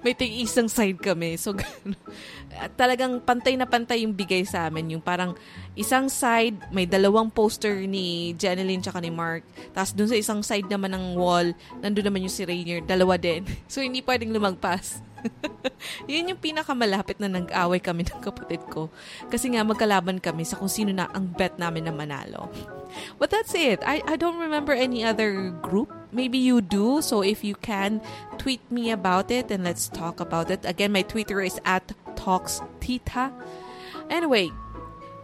may 0.00 0.16
tig 0.16 0.32
isang 0.40 0.72
side 0.72 0.96
kami. 0.96 1.36
So 1.36 1.52
ganun. 1.52 1.94
talagang 2.80 3.20
pantay 3.20 3.60
na 3.60 3.68
pantay 3.68 4.08
yung 4.08 4.16
bigay 4.16 4.42
sa 4.48 4.66
amin. 4.66 4.96
Yung 4.96 5.04
parang 5.04 5.36
isang 5.76 6.08
side, 6.08 6.56
may 6.72 6.88
dalawang 6.88 7.28
poster 7.28 7.84
ni 7.84 8.32
Jeneline 8.34 8.80
tsaka 8.80 9.04
ni 9.04 9.12
Mark. 9.12 9.44
Tapos 9.76 9.92
dun 9.92 10.08
sa 10.08 10.16
isang 10.16 10.40
side 10.40 10.66
naman 10.66 10.96
ng 10.96 11.14
wall, 11.14 11.52
nandun 11.84 12.08
naman 12.08 12.24
yung 12.24 12.32
si 12.32 12.42
Rainier. 12.48 12.80
Dalawa 12.82 13.20
din. 13.20 13.44
So 13.68 13.84
hindi 13.84 14.00
pwedeng 14.00 14.32
lumagpas. 14.32 15.04
Yun 16.10 16.34
yung 16.34 16.40
pinakamalapit 16.40 17.18
na 17.18 17.28
nag-away 17.28 17.80
kami 17.80 18.06
ng 18.06 18.20
kapatid 18.22 18.62
ko. 18.70 18.88
Kasi 19.30 19.52
nga 19.52 19.62
magkalaban 19.62 20.22
kami 20.22 20.44
sa 20.44 20.56
kung 20.58 20.70
sino 20.70 20.90
na 20.90 21.10
ang 21.12 21.28
bet 21.30 21.58
namin 21.58 21.86
na 21.88 21.94
manalo. 21.94 22.48
But 23.18 23.30
that's 23.30 23.52
it. 23.54 23.82
I, 23.84 24.02
I 24.06 24.16
don't 24.16 24.40
remember 24.40 24.72
any 24.72 25.04
other 25.04 25.50
group. 25.60 25.92
Maybe 26.12 26.38
you 26.38 26.60
do. 26.60 27.02
So 27.02 27.20
if 27.20 27.44
you 27.44 27.54
can, 27.54 28.00
tweet 28.38 28.62
me 28.70 28.90
about 28.90 29.30
it 29.30 29.50
and 29.50 29.64
let's 29.64 29.88
talk 29.88 30.20
about 30.20 30.50
it. 30.50 30.64
Again, 30.64 30.92
my 30.92 31.02
Twitter 31.02 31.40
is 31.40 31.60
at 31.64 31.92
TalksTita. 32.16 33.32
Anyway, 34.08 34.50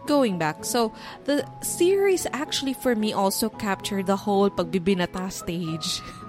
going 0.05 0.37
back. 0.37 0.65
So, 0.65 0.93
the 1.25 1.47
series 1.61 2.27
actually 2.33 2.73
for 2.73 2.95
me 2.95 3.13
also 3.13 3.49
captured 3.49 4.05
the 4.07 4.15
whole 4.17 4.49
pagbibinata 4.49 5.31
stage. 5.31 6.01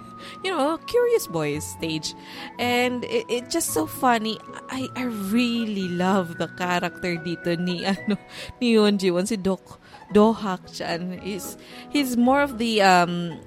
you 0.45 0.53
know, 0.53 0.77
Curious 0.87 1.27
Boys 1.27 1.65
stage. 1.65 2.15
And 2.59 3.03
it, 3.05 3.25
it 3.29 3.51
just 3.51 3.73
so 3.73 3.87
funny. 3.87 4.39
I, 4.69 4.89
I 4.95 5.05
really 5.33 5.89
love 5.89 6.37
the 6.37 6.49
character 6.49 7.17
dito 7.17 7.59
ni, 7.59 7.85
ano, 7.91 8.21
ni 8.61 8.77
Yoon 8.77 9.01
Ji-won, 9.01 9.27
si 9.27 9.37
Dok, 9.37 9.81
Dohak 10.13 10.69
chan. 10.77 11.19
He's, 11.25 11.57
he's 11.89 12.17
more 12.17 12.43
of 12.45 12.59
the, 12.59 12.83
um, 12.83 13.41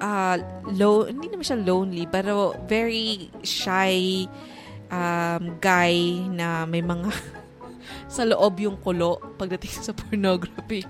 uh, 0.00 0.38
low, 0.68 1.08
hindi 1.08 1.32
naman 1.32 1.48
siya 1.48 1.64
lonely, 1.64 2.04
pero 2.04 2.52
very 2.68 3.32
shy, 3.42 4.28
um, 4.92 5.56
guy 5.64 6.20
na 6.28 6.68
may 6.68 6.84
mga 6.84 7.08
sa 8.06 8.24
loob 8.24 8.60
yung 8.60 8.76
kulo 8.80 9.18
pagdating 9.40 9.74
sa 9.84 9.92
pornography. 9.92 10.84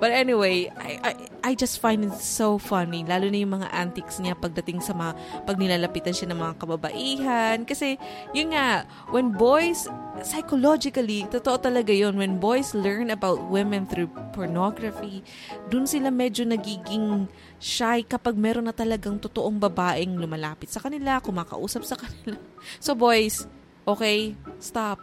But 0.00 0.10
anyway, 0.12 0.70
I, 0.74 0.90
I, 1.02 1.12
I 1.44 1.50
just 1.52 1.78
find 1.78 2.04
it 2.04 2.16
so 2.16 2.56
funny. 2.56 3.04
Lalo 3.04 3.28
na 3.28 3.38
yung 3.40 3.60
mga 3.60 3.68
antics 3.72 4.16
niya 4.18 4.32
pagdating 4.38 4.80
sa 4.80 4.96
mga, 4.96 5.12
pag 5.44 5.56
nilalapitan 5.60 6.16
siya 6.16 6.32
ng 6.32 6.40
mga 6.40 6.54
kababaihan. 6.56 7.58
Kasi, 7.68 8.00
yun 8.32 8.56
nga, 8.56 8.88
when 9.12 9.34
boys, 9.34 9.84
psychologically, 10.22 11.26
totoo 11.28 11.58
talaga 11.58 11.92
yun, 11.92 12.16
when 12.16 12.38
boys 12.38 12.72
learn 12.72 13.10
about 13.10 13.42
women 13.50 13.84
through 13.84 14.08
pornography, 14.32 15.20
dun 15.68 15.84
sila 15.84 16.08
medyo 16.08 16.46
nagiging 16.46 17.26
shy 17.58 18.06
kapag 18.06 18.38
meron 18.38 18.68
na 18.68 18.74
talagang 18.76 19.18
totoong 19.18 19.58
babaeng 19.58 20.16
lumalapit 20.20 20.70
sa 20.70 20.78
kanila, 20.78 21.18
kumakausap 21.18 21.82
sa 21.82 21.98
kanila. 21.98 22.38
So 22.78 22.94
boys, 22.94 23.48
okay, 23.84 24.38
stop 24.62 25.02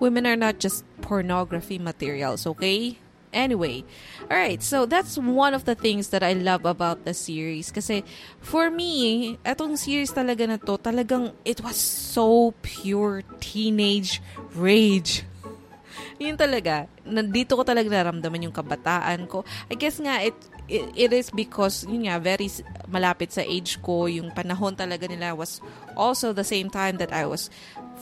women 0.00 0.26
are 0.26 0.38
not 0.38 0.58
just 0.58 0.84
pornography 1.00 1.78
materials, 1.78 2.46
okay? 2.46 2.98
Anyway, 3.32 3.84
all 4.30 4.36
right. 4.36 4.62
So 4.62 4.86
that's 4.86 5.18
one 5.18 5.52
of 5.52 5.68
the 5.68 5.74
things 5.74 6.08
that 6.16 6.22
I 6.22 6.32
love 6.32 6.64
about 6.64 7.04
the 7.04 7.12
series 7.12 7.68
kasi 7.68 8.00
for 8.40 8.72
me, 8.72 9.36
etong 9.44 9.76
series 9.76 10.12
talaga 10.16 10.48
na 10.48 10.56
to, 10.56 10.80
talagang 10.80 11.36
it 11.44 11.60
was 11.60 11.76
so 11.76 12.56
pure 12.64 13.20
teenage 13.36 14.24
rage. 14.56 15.28
Yun 16.22 16.40
talaga. 16.40 16.88
Nandito 17.04 17.52
ko 17.52 17.62
talaga 17.68 17.92
naramdaman 17.92 18.48
yung 18.48 18.56
kabataan 18.56 19.28
ko. 19.28 19.44
I 19.68 19.76
guess 19.76 20.00
nga 20.00 20.24
it 20.24 20.34
it, 20.68 20.84
it 20.94 21.10
is 21.12 21.32
because 21.32 21.88
yun 21.88 22.06
nga 22.06 22.20
very 22.20 22.48
malapit 22.86 23.32
sa 23.32 23.40
age 23.40 23.80
ko, 23.80 24.06
yung 24.06 24.30
panahon 24.30 24.76
talaga 24.76 25.08
nila 25.08 25.32
was 25.32 25.60
also 25.96 26.32
the 26.32 26.44
same 26.44 26.68
time 26.68 27.00
that 27.00 27.12
I 27.12 27.24
was 27.24 27.48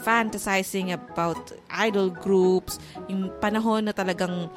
fantasizing 0.01 0.93
about 0.93 1.53
idol 1.73 2.13
groups, 2.13 2.79
yung 3.09 3.33
panahon 3.41 3.89
na 3.89 3.95
talagang 3.97 4.53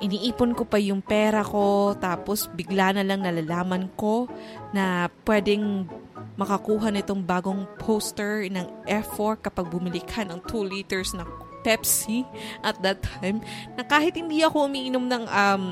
iniipon 0.00 0.52
ko 0.52 0.68
pa 0.68 0.76
yung 0.76 1.00
pera 1.00 1.40
ko, 1.40 1.96
tapos 1.96 2.48
bigla 2.52 2.92
na 2.92 3.04
lang 3.04 3.24
nalalaman 3.24 3.88
ko 3.96 4.28
na 4.76 5.08
pwedeng 5.24 5.88
makakuha 6.36 6.92
nitong 6.92 7.24
bagong 7.24 7.64
poster 7.80 8.44
ng 8.52 8.84
F4 8.84 9.40
kapag 9.40 9.72
bumili 9.72 10.04
ka 10.04 10.20
ng 10.20 10.44
2 10.44 10.68
liters 10.68 11.16
na 11.16 11.24
Pepsi 11.64 12.22
at 12.62 12.78
that 12.84 13.02
time, 13.02 13.40
na 13.74 13.82
kahit 13.82 14.14
hindi 14.14 14.44
ako 14.44 14.68
umiinom 14.70 15.02
ng 15.08 15.24
um, 15.26 15.64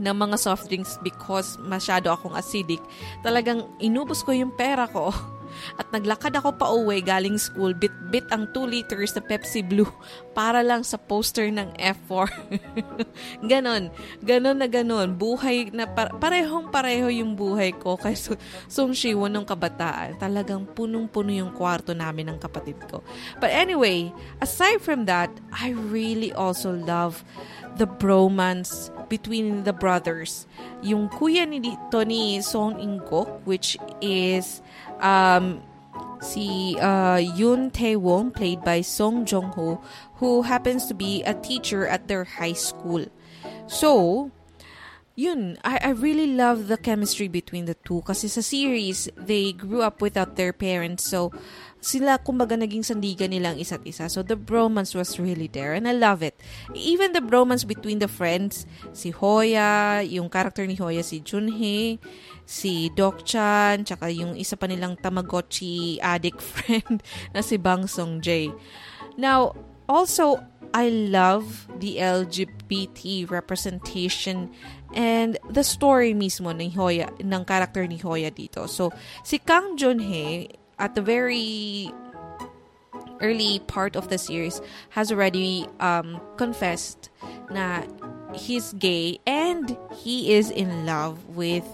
ng 0.00 0.16
mga 0.16 0.36
soft 0.38 0.70
drinks 0.70 0.96
because 1.02 1.58
masyado 1.58 2.12
akong 2.12 2.36
acidic, 2.36 2.78
talagang 3.24 3.66
inubos 3.82 4.22
ko 4.22 4.30
yung 4.30 4.52
pera 4.54 4.86
ko 4.86 5.10
At 5.78 5.88
naglakad 5.90 6.34
ako 6.36 6.56
pa 6.56 6.66
uwi 6.70 7.00
galing 7.00 7.36
school, 7.40 7.72
bit-bit 7.72 8.26
ang 8.30 8.50
2 8.52 8.66
liters 8.66 9.12
na 9.16 9.22
Pepsi 9.24 9.64
Blue 9.64 9.88
para 10.36 10.60
lang 10.60 10.82
sa 10.82 10.96
poster 10.96 11.50
ng 11.50 11.74
F4. 11.78 12.28
ganon. 13.50 13.88
Ganon 14.20 14.58
na 14.58 14.68
ganon. 14.70 15.14
Buhay 15.14 15.72
na 15.74 15.88
par- 15.88 16.14
parehong 16.18 16.70
pareho 16.70 17.10
yung 17.10 17.34
buhay 17.34 17.74
ko 17.76 17.96
kay 17.98 18.14
Sung 18.66 18.94
Shiwon 18.94 19.32
nung 19.32 19.48
kabataan. 19.48 20.18
Talagang 20.20 20.66
punong-puno 20.70 21.30
yung 21.30 21.52
kwarto 21.54 21.94
namin 21.96 22.30
ng 22.30 22.38
kapatid 22.38 22.78
ko. 22.86 23.02
But 23.38 23.54
anyway, 23.54 24.12
aside 24.38 24.80
from 24.80 25.06
that, 25.10 25.30
I 25.50 25.74
really 25.74 26.30
also 26.32 26.72
love 26.72 27.22
the 27.76 27.86
bromance 27.86 28.90
between 29.10 29.66
the 29.66 29.74
brothers. 29.74 30.46
Yung 30.80 31.10
kuya 31.10 31.44
ni 31.44 31.58
dito 31.58 32.06
ni 32.06 32.40
Song 32.40 32.78
Ingok, 32.78 33.42
which 33.44 33.76
is 34.00 34.62
um, 35.02 35.60
si 36.22 36.78
uh, 36.78 37.18
Yoon 37.18 37.74
Tae-won, 37.74 38.30
played 38.30 38.62
by 38.62 38.80
Song 38.80 39.26
Jong-ho, 39.26 39.82
who 40.22 40.42
happens 40.46 40.86
to 40.86 40.94
be 40.94 41.20
a 41.24 41.34
teacher 41.34 41.84
at 41.84 42.06
their 42.08 42.24
high 42.24 42.56
school. 42.56 43.04
So, 43.66 44.30
yun, 45.16 45.58
I, 45.64 45.80
I 45.82 45.90
really 45.90 46.26
love 46.26 46.68
the 46.68 46.76
chemistry 46.76 47.28
between 47.28 47.64
the 47.64 47.74
two 47.74 48.02
kasi 48.06 48.28
sa 48.28 48.40
series, 48.40 49.08
they 49.16 49.52
grew 49.52 49.82
up 49.82 50.00
without 50.00 50.36
their 50.36 50.52
parents. 50.52 51.08
So, 51.08 51.32
sila 51.80 52.20
kumbaga 52.20 52.54
naging 52.54 52.84
sandigan 52.84 53.32
nilang 53.32 53.56
isa't 53.56 53.82
isa. 53.88 54.06
So 54.12 54.20
the 54.20 54.36
bromance 54.36 54.92
was 54.92 55.16
really 55.16 55.48
there 55.48 55.72
and 55.72 55.88
I 55.88 55.96
love 55.96 56.20
it. 56.20 56.36
Even 56.76 57.16
the 57.16 57.24
bromance 57.24 57.64
between 57.64 57.98
the 57.98 58.08
friends, 58.08 58.68
si 58.92 59.10
Hoya, 59.10 60.04
yung 60.04 60.28
character 60.28 60.68
ni 60.68 60.76
Hoya 60.76 61.00
si 61.00 61.24
Junhee, 61.24 61.96
si 62.44 62.92
Doc 62.92 63.24
Chan, 63.24 63.88
tsaka 63.88 64.12
yung 64.12 64.36
isa 64.36 64.60
pa 64.60 64.68
nilang 64.68 65.00
Tamagotchi 65.00 65.96
addict 66.04 66.44
friend 66.54 67.00
na 67.32 67.40
si 67.40 67.56
Bang 67.56 67.88
Song 67.88 68.20
Jae. 68.20 68.52
Now, 69.16 69.56
also, 69.88 70.38
I 70.70 70.86
love 70.90 71.66
the 71.82 71.98
LGBT 71.98 73.26
representation 73.26 74.54
and 74.94 75.34
the 75.50 75.66
story 75.66 76.14
mismo 76.14 76.54
ng 76.54 76.78
Hoya, 76.78 77.10
ng 77.18 77.42
character 77.42 77.82
ni 77.86 77.98
Hoya 77.98 78.30
dito. 78.30 78.70
So, 78.70 78.94
si 79.26 79.42
Kang 79.42 79.74
Junhee, 79.74 80.59
at 80.80 80.96
the 80.96 81.02
very 81.02 81.92
early 83.20 83.60
part 83.68 83.94
of 83.94 84.08
the 84.08 84.18
series, 84.18 84.60
has 84.90 85.12
already 85.12 85.66
um, 85.78 86.20
confessed 86.36 87.10
na 87.52 87.84
he's 88.34 88.72
gay 88.74 89.18
and 89.26 89.76
he 89.92 90.34
is 90.34 90.50
in 90.50 90.86
love 90.86 91.18
with 91.36 91.64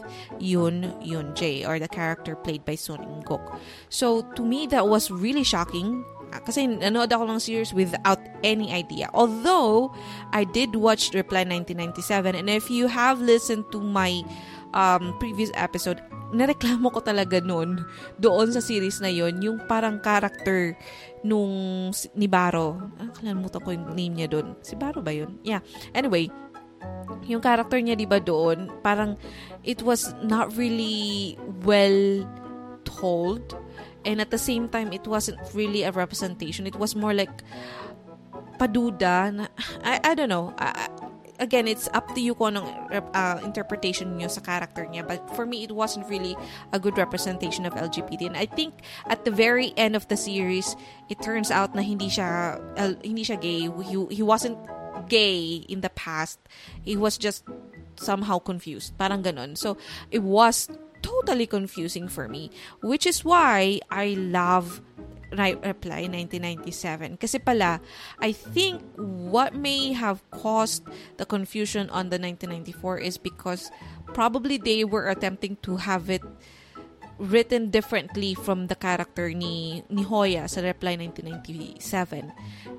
Yoon 0.40 0.88
Yoon 1.04 1.36
Jae 1.36 1.66
or 1.68 1.78
the 1.78 1.88
character 1.88 2.34
played 2.34 2.64
by 2.64 2.74
Son 2.74 3.02
In 3.02 3.22
Gok. 3.22 3.58
So 3.88 4.22
to 4.34 4.42
me 4.42 4.66
that 4.68 4.88
was 4.88 5.10
really 5.10 5.44
shocking 5.44 6.04
ah, 6.32 6.40
kasi 6.40 6.66
nanood 6.66 7.12
ako 7.12 7.28
ng 7.28 7.40
series 7.40 7.76
without 7.76 8.18
any 8.42 8.72
idea. 8.72 9.12
Although 9.12 9.92
I 10.32 10.44
did 10.44 10.74
watch 10.74 11.12
Reply 11.12 11.44
1997 11.44 12.34
and 12.34 12.48
if 12.48 12.70
you 12.72 12.88
have 12.88 13.20
listened 13.20 13.68
to 13.70 13.78
my 13.80 14.24
um, 14.74 15.14
previous 15.20 15.52
episode, 15.54 16.02
nareklamo 16.34 16.90
ko 16.90 16.98
talaga 17.02 17.38
noon 17.38 17.86
doon 18.18 18.50
sa 18.50 18.58
series 18.58 18.98
na 18.98 19.10
yon 19.12 19.38
yung 19.38 19.58
parang 19.70 20.02
character 20.02 20.74
nung 21.22 21.90
ni 22.14 22.26
Baro. 22.26 22.78
Ah, 22.98 23.10
kalimutan 23.14 23.62
ko 23.62 23.70
yung 23.70 23.86
name 23.94 24.14
niya 24.22 24.28
doon. 24.30 24.58
Si 24.62 24.74
Baro 24.74 25.02
ba 25.02 25.14
yun? 25.14 25.38
Yeah. 25.46 25.62
Anyway, 25.94 26.30
yung 27.26 27.42
character 27.42 27.78
niya 27.78 27.94
'di 27.98 28.06
ba 28.06 28.18
doon, 28.18 28.70
parang 28.82 29.14
it 29.62 29.82
was 29.82 30.14
not 30.22 30.50
really 30.54 31.34
well 31.62 32.22
told 32.86 33.54
and 34.06 34.22
at 34.22 34.30
the 34.30 34.38
same 34.38 34.70
time 34.70 34.94
it 34.94 35.02
wasn't 35.06 35.38
really 35.54 35.82
a 35.82 35.90
representation. 35.90 36.66
It 36.66 36.78
was 36.78 36.94
more 36.94 37.14
like 37.14 37.42
paduda 38.56 39.34
na, 39.34 39.44
I, 39.84 40.00
I 40.00 40.12
don't 40.14 40.32
know. 40.32 40.54
I, 40.56 40.88
again, 41.38 41.68
it's 41.68 41.88
up 41.92 42.14
to 42.14 42.20
you 42.20 42.34
kung 42.34 42.56
anong 42.56 42.68
uh, 43.14 43.38
interpretation 43.44 44.18
niyo 44.18 44.30
sa 44.30 44.40
character 44.40 44.84
niya. 44.86 45.06
But 45.06 45.24
for 45.34 45.46
me, 45.46 45.64
it 45.64 45.72
wasn't 45.72 46.08
really 46.08 46.36
a 46.72 46.78
good 46.78 46.98
representation 46.98 47.66
of 47.66 47.74
LGBT. 47.74 48.26
And 48.32 48.36
I 48.36 48.46
think 48.46 48.82
at 49.06 49.24
the 49.24 49.30
very 49.30 49.72
end 49.76 49.96
of 49.96 50.08
the 50.08 50.16
series, 50.16 50.76
it 51.08 51.20
turns 51.22 51.50
out 51.50 51.74
na 51.74 51.82
hindi 51.82 52.08
siya 52.08 52.60
uh, 52.76 52.94
hindi 53.02 53.24
siya 53.24 53.40
gay. 53.40 53.68
He, 53.68 53.96
he 54.16 54.22
wasn't 54.22 54.58
gay 55.08 55.64
in 55.68 55.80
the 55.80 55.90
past. 55.90 56.38
He 56.82 56.96
was 56.96 57.18
just 57.18 57.44
somehow 57.96 58.38
confused. 58.38 58.96
Parang 58.98 59.22
ganon. 59.22 59.56
So, 59.56 59.76
it 60.10 60.22
was 60.22 60.68
totally 61.02 61.46
confusing 61.46 62.08
for 62.08 62.28
me. 62.28 62.50
Which 62.82 63.06
is 63.06 63.24
why 63.24 63.80
I 63.90 64.16
love 64.18 64.80
Reply 65.32 66.06
1997. 66.06 67.16
Kasi 67.18 67.38
pala, 67.38 67.80
I 68.20 68.30
think 68.32 68.82
what 68.96 69.54
may 69.54 69.92
have 69.92 70.22
caused 70.30 70.86
the 71.16 71.26
confusion 71.26 71.90
on 71.90 72.10
the 72.10 72.18
1994 72.18 72.98
is 72.98 73.18
because 73.18 73.70
probably 74.14 74.56
they 74.56 74.84
were 74.84 75.08
attempting 75.08 75.56
to 75.66 75.76
have 75.82 76.08
it 76.08 76.22
written 77.18 77.72
differently 77.72 78.36
from 78.36 78.68
the 78.68 78.76
character 78.76 79.32
ni 79.32 79.82
ni 79.88 80.04
Hoya 80.04 80.48
sa 80.48 80.60
Reply 80.60 81.00
1997. 81.00 82.32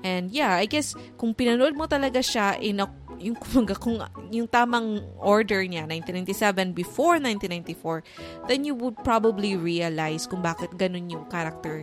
And 0.06 0.30
yeah, 0.30 0.54
I 0.54 0.66
guess 0.70 0.94
kung 1.18 1.34
pinanood 1.34 1.74
mo 1.74 1.90
talaga 1.90 2.22
siya 2.22 2.54
in 2.62 2.78
a, 2.78 2.86
yung 3.18 3.34
kung 3.82 3.98
yung 4.30 4.46
tamang 4.46 5.02
order 5.18 5.66
niya 5.66 5.90
1997 5.90 6.70
before 6.72 7.18
1994, 7.18 8.46
then 8.46 8.62
you 8.62 8.78
would 8.78 8.94
probably 9.02 9.58
realize 9.58 10.26
kung 10.26 10.42
bakit 10.42 10.70
ganun 10.78 11.10
yung 11.10 11.26
character 11.26 11.82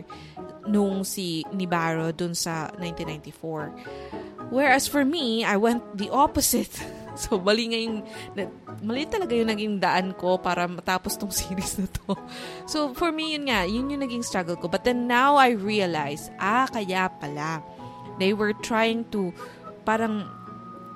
nung 0.64 1.04
si 1.04 1.44
Nibaro 1.52 2.10
dun 2.10 2.32
sa 2.32 2.72
1994. 2.80 4.48
Whereas 4.48 4.86
for 4.86 5.04
me, 5.04 5.42
I 5.44 5.58
went 5.58 5.82
the 5.98 6.08
opposite. 6.08 6.72
So, 7.26 7.40
mali 7.40 7.72
nga 7.72 7.80
yung, 7.80 8.04
mali 8.84 9.08
talaga 9.08 9.32
yung 9.32 9.48
naging 9.48 9.74
daan 9.80 10.12
ko 10.14 10.36
para 10.36 10.68
matapos 10.68 11.16
tong 11.16 11.32
series 11.40 11.80
na 11.80 11.88
to. 11.88 12.12
So, 12.68 12.92
for 12.92 13.08
me, 13.08 13.32
yun 13.32 13.48
nga, 13.48 13.64
yun 13.64 13.88
yung 13.88 14.04
naging 14.04 14.22
struggle 14.22 14.60
ko. 14.60 14.68
But 14.68 14.84
then 14.84 15.08
now 15.08 15.40
I 15.40 15.56
realize, 15.56 16.28
ah, 16.36 16.68
kaya 16.68 17.08
pala. 17.16 17.64
They 18.20 18.36
were 18.36 18.52
trying 18.52 19.08
to, 19.16 19.32
parang, 19.88 20.28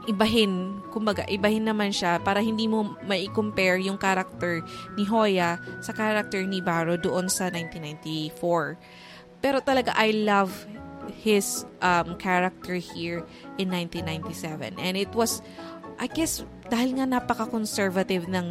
ibahin, 0.08 0.80
kumbaga, 0.88 1.28
ibahin 1.28 1.68
naman 1.68 1.92
siya 1.92 2.18
para 2.24 2.40
hindi 2.40 2.64
mo 2.64 2.96
mai-compare 3.04 3.78
yung 3.84 4.00
character 4.00 4.64
ni 4.96 5.04
Hoya 5.04 5.60
sa 5.84 5.92
character 5.92 6.40
ni 6.42 6.64
Baro 6.64 6.96
doon 6.96 7.28
sa 7.28 7.52
1994. 7.52 8.80
Pero 9.40 9.60
talaga, 9.60 9.92
I 9.96 10.12
love 10.24 10.52
his 11.20 11.64
um, 11.80 12.16
character 12.16 12.76
here 12.76 13.24
in 13.60 13.68
1997. 13.72 14.78
And 14.78 14.96
it 14.96 15.12
was, 15.12 15.42
I 16.00 16.08
guess, 16.08 16.40
dahil 16.72 16.96
nga 16.96 17.04
napaka-conservative 17.04 18.24
ng, 18.24 18.48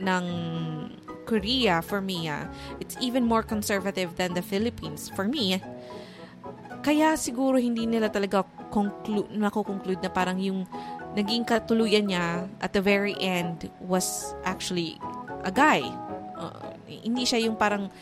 ng 0.00 0.24
Korea 1.28 1.84
for 1.84 2.00
me, 2.00 2.32
ah, 2.32 2.48
it's 2.80 2.96
even 3.04 3.28
more 3.28 3.44
conservative 3.44 4.16
than 4.16 4.32
the 4.32 4.40
Philippines 4.40 5.12
for 5.12 5.28
me. 5.28 5.60
Kaya 6.80 7.18
siguro 7.20 7.60
hindi 7.60 7.84
nila 7.84 8.08
talaga 8.08 8.48
conclude, 8.72 9.28
conclude 9.52 10.00
na 10.00 10.08
parang 10.08 10.40
yung 10.40 10.64
naging 11.12 11.44
katuluyan 11.44 12.08
niya 12.08 12.48
at 12.64 12.72
the 12.72 12.80
very 12.80 13.12
end 13.20 13.68
was 13.82 14.32
actually 14.46 14.96
a 15.44 15.52
guy. 15.52 15.84
Uh, 16.38 16.72
hindi 16.88 17.28
siya 17.28 17.44
yung 17.44 17.60
parang 17.60 17.92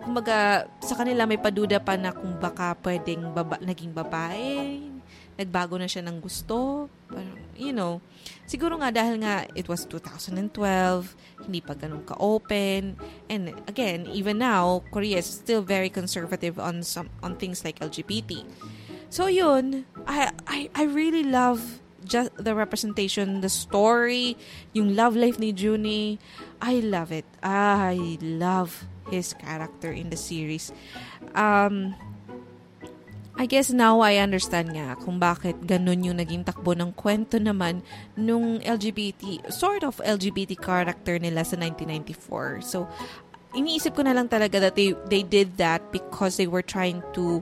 kumbaga 0.00 0.64
sa 0.80 0.96
kanila 0.96 1.28
may 1.28 1.36
paduda 1.36 1.82
pa 1.84 2.00
na 2.00 2.16
kung 2.16 2.38
baka 2.40 2.72
pwedeng 2.80 3.28
baba, 3.36 3.60
naging 3.60 3.92
babae, 3.92 4.80
nagbago 5.36 5.76
na 5.76 5.90
siya 5.90 6.06
ng 6.06 6.16
gusto, 6.22 6.88
parang, 7.10 7.36
you 7.58 7.74
know, 7.74 8.00
siguro 8.48 8.80
nga 8.80 8.88
dahil 8.88 9.20
nga 9.20 9.44
it 9.52 9.68
was 9.68 9.84
2012, 9.84 10.48
hindi 11.44 11.60
pa 11.60 11.76
ganun 11.76 12.02
ka-open, 12.08 12.96
and 13.28 13.52
again, 13.68 14.08
even 14.08 14.40
now, 14.40 14.80
Korea 14.88 15.20
is 15.20 15.28
still 15.28 15.60
very 15.60 15.92
conservative 15.92 16.56
on 16.56 16.80
some 16.80 17.12
on 17.20 17.36
things 17.36 17.62
like 17.62 17.78
LGBT. 17.84 18.42
So 19.12 19.28
yun, 19.28 19.84
I 20.08 20.32
I 20.48 20.58
I 20.72 20.84
really 20.88 21.22
love 21.22 21.84
just 22.08 22.32
the 22.40 22.56
representation, 22.56 23.44
the 23.44 23.52
story, 23.52 24.34
yung 24.72 24.96
love 24.96 25.12
life 25.14 25.36
ni 25.36 25.52
Junie. 25.52 26.16
I 26.58 26.80
love 26.80 27.12
it. 27.12 27.28
I 27.44 28.16
love 28.24 28.88
his 29.12 29.36
character 29.36 29.92
in 29.92 30.08
the 30.08 30.16
series. 30.16 30.72
Um, 31.36 31.94
I 33.38 33.46
guess 33.46 33.70
now 33.70 34.02
I 34.02 34.18
understand 34.18 34.74
nga 34.74 34.98
kung 34.98 35.22
bakit 35.22 35.62
ganun 35.62 36.02
yung 36.02 36.18
naging 36.18 36.42
takbo 36.42 36.74
ng 36.74 36.90
kwento 36.98 37.38
naman 37.38 37.86
nung 38.18 38.58
LGBT, 38.58 39.46
sort 39.54 39.86
of 39.86 40.02
LGBT 40.02 40.58
character 40.58 41.22
nila 41.22 41.46
sa 41.46 41.54
1994. 41.54 42.66
So, 42.66 42.90
iniisip 43.54 43.94
ko 43.94 44.02
na 44.02 44.10
lang 44.10 44.26
talaga 44.26 44.58
that 44.58 44.74
they, 44.74 44.90
they 45.06 45.22
did 45.22 45.54
that 45.62 45.94
because 45.94 46.34
they 46.34 46.50
were 46.50 46.66
trying 46.66 46.98
to 47.14 47.38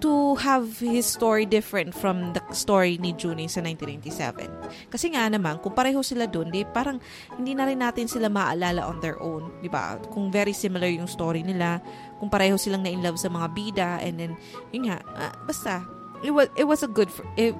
to 0.00 0.34
have 0.40 0.80
his 0.80 1.04
story 1.04 1.44
different 1.44 1.92
from 1.92 2.32
the 2.32 2.40
story 2.56 2.96
ni 2.96 3.12
Junie 3.12 3.52
sa 3.52 3.60
1997. 3.60 4.48
Kasi 4.88 5.12
nga 5.12 5.28
naman, 5.28 5.60
kung 5.60 5.76
pareho 5.76 6.00
sila 6.00 6.24
doon, 6.24 6.48
di 6.48 6.64
parang 6.64 6.96
hindi 7.36 7.52
na 7.52 7.68
rin 7.68 7.84
natin 7.84 8.08
sila 8.08 8.32
maalala 8.32 8.88
on 8.88 8.96
their 9.04 9.20
own, 9.20 9.52
di 9.60 9.68
ba? 9.68 10.00
Kung 10.08 10.32
very 10.32 10.56
similar 10.56 10.88
yung 10.88 11.04
story 11.04 11.44
nila, 11.44 11.84
kung 12.20 12.28
pareho 12.28 12.60
silang 12.60 12.84
na 12.84 12.92
in 12.92 13.00
love 13.00 13.16
sa 13.16 13.32
mga 13.32 13.48
bida, 13.56 13.90
and 14.04 14.20
then, 14.20 14.32
yun 14.70 14.92
nga, 14.92 15.00
ah, 15.16 15.34
basta, 15.48 15.80
it 16.20 16.30
was, 16.30 16.52
it 16.54 16.68
was 16.68 16.84
a 16.84 16.90
good, 16.90 17.08
fr- 17.08 17.24
it, 17.40 17.56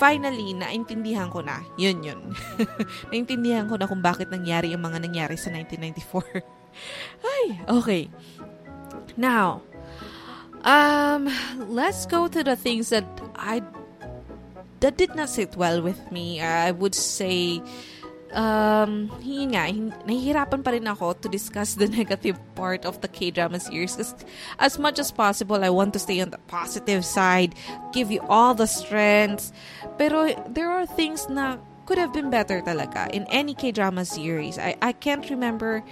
finally, 0.00 0.56
naintindihan 0.56 1.28
ko 1.28 1.44
na, 1.44 1.60
yun 1.76 2.00
yun. 2.00 2.32
naintindihan 3.12 3.68
ko 3.68 3.76
na 3.76 3.84
kung 3.84 4.00
bakit 4.00 4.32
nangyari 4.32 4.72
yung 4.72 4.80
mga 4.80 5.04
nangyari 5.04 5.36
sa 5.36 5.52
1994. 5.52 6.40
Ay, 7.36 7.44
okay. 7.68 8.02
Now, 9.20 9.60
um, 10.64 11.28
let's 11.68 12.08
go 12.08 12.28
to 12.28 12.40
the 12.40 12.56
things 12.56 12.88
that 12.88 13.04
I 13.36 13.60
that 14.80 14.96
did 14.96 15.14
not 15.14 15.28
sit 15.28 15.56
well 15.56 15.82
with 15.84 16.00
me. 16.10 16.40
I 16.40 16.72
would 16.72 16.94
say, 16.94 17.60
um, 18.32 19.10
yun 19.22 19.54
nga, 19.54 19.66
nahihirapan 20.06 20.60
pa 20.62 20.70
rin 20.70 20.86
ako 20.86 21.14
to 21.24 21.28
discuss 21.28 21.74
the 21.74 21.88
negative 21.98 22.38
part 22.54 22.84
of 22.84 23.00
the 23.00 23.08
K-drama 23.08 23.60
series. 23.60 23.96
Because 23.96 24.14
as 24.58 24.78
much 24.78 24.98
as 24.98 25.10
possible, 25.10 25.62
I 25.64 25.70
want 25.70 25.92
to 25.94 26.00
stay 26.00 26.20
on 26.20 26.30
the 26.30 26.42
positive 26.46 27.04
side, 27.04 27.54
give 27.92 28.10
you 28.10 28.22
all 28.28 28.54
the 28.54 28.66
strengths. 28.66 29.52
Pero 29.98 30.32
there 30.48 30.70
are 30.70 30.86
things 30.86 31.28
na 31.28 31.58
could 31.86 31.98
have 31.98 32.14
been 32.14 32.30
better 32.30 32.62
talaga 32.62 33.10
in 33.10 33.26
any 33.34 33.54
K-drama 33.54 34.04
series. 34.06 34.58
I, 34.58 34.78
I 34.80 34.92
can't 34.92 35.26
remember 35.28 35.82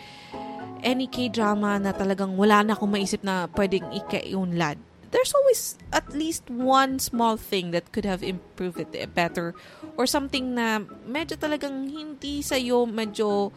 any 0.82 1.10
K-drama 1.10 1.82
na 1.82 1.90
talagang 1.90 2.38
wala 2.38 2.62
na 2.62 2.78
akong 2.78 2.94
maisip 2.94 3.26
na 3.26 3.50
pwedeng 3.50 3.90
ika-unlad. 3.90 4.78
There's 5.10 5.32
always 5.32 5.78
at 5.92 6.12
least 6.12 6.50
one 6.50 6.98
small 6.98 7.36
thing 7.36 7.72
that 7.72 7.92
could 7.92 8.04
have 8.04 8.22
improved 8.22 8.80
it 8.80 9.14
better 9.14 9.54
or 9.96 10.06
something 10.06 10.54
na 10.54 10.84
medyo 11.08 11.34
talagang 11.40 11.88
hindi 11.88 12.44
sa'yo 12.44 12.84
medyo 12.84 13.50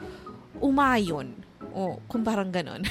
umayon. 0.63 1.43
O 1.75 1.99
kung 2.07 2.23
parang 2.23 2.51
ganon. 2.51 2.87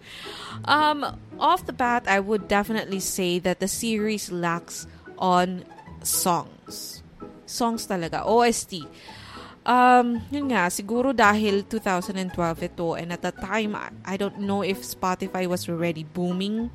um, 0.64 1.04
off 1.36 1.64
the 1.64 1.76
bat, 1.76 2.08
I 2.08 2.20
would 2.20 2.48
definitely 2.48 3.00
say 3.00 3.38
that 3.40 3.60
the 3.60 3.68
series 3.68 4.32
lacks 4.32 4.88
on 5.20 5.64
songs. 6.02 7.04
Songs 7.44 7.84
talaga. 7.86 8.24
OST. 8.24 8.88
Um, 9.60 10.24
yun 10.32 10.48
nga, 10.48 10.72
siguro 10.72 11.12
dahil 11.12 11.68
2012 11.68 12.32
ito 12.64 12.96
and 12.96 13.12
at 13.12 13.20
the 13.20 13.30
time, 13.30 13.76
I 14.08 14.16
don't 14.16 14.40
know 14.40 14.64
if 14.64 14.80
Spotify 14.80 15.44
was 15.44 15.68
already 15.68 16.02
booming. 16.02 16.72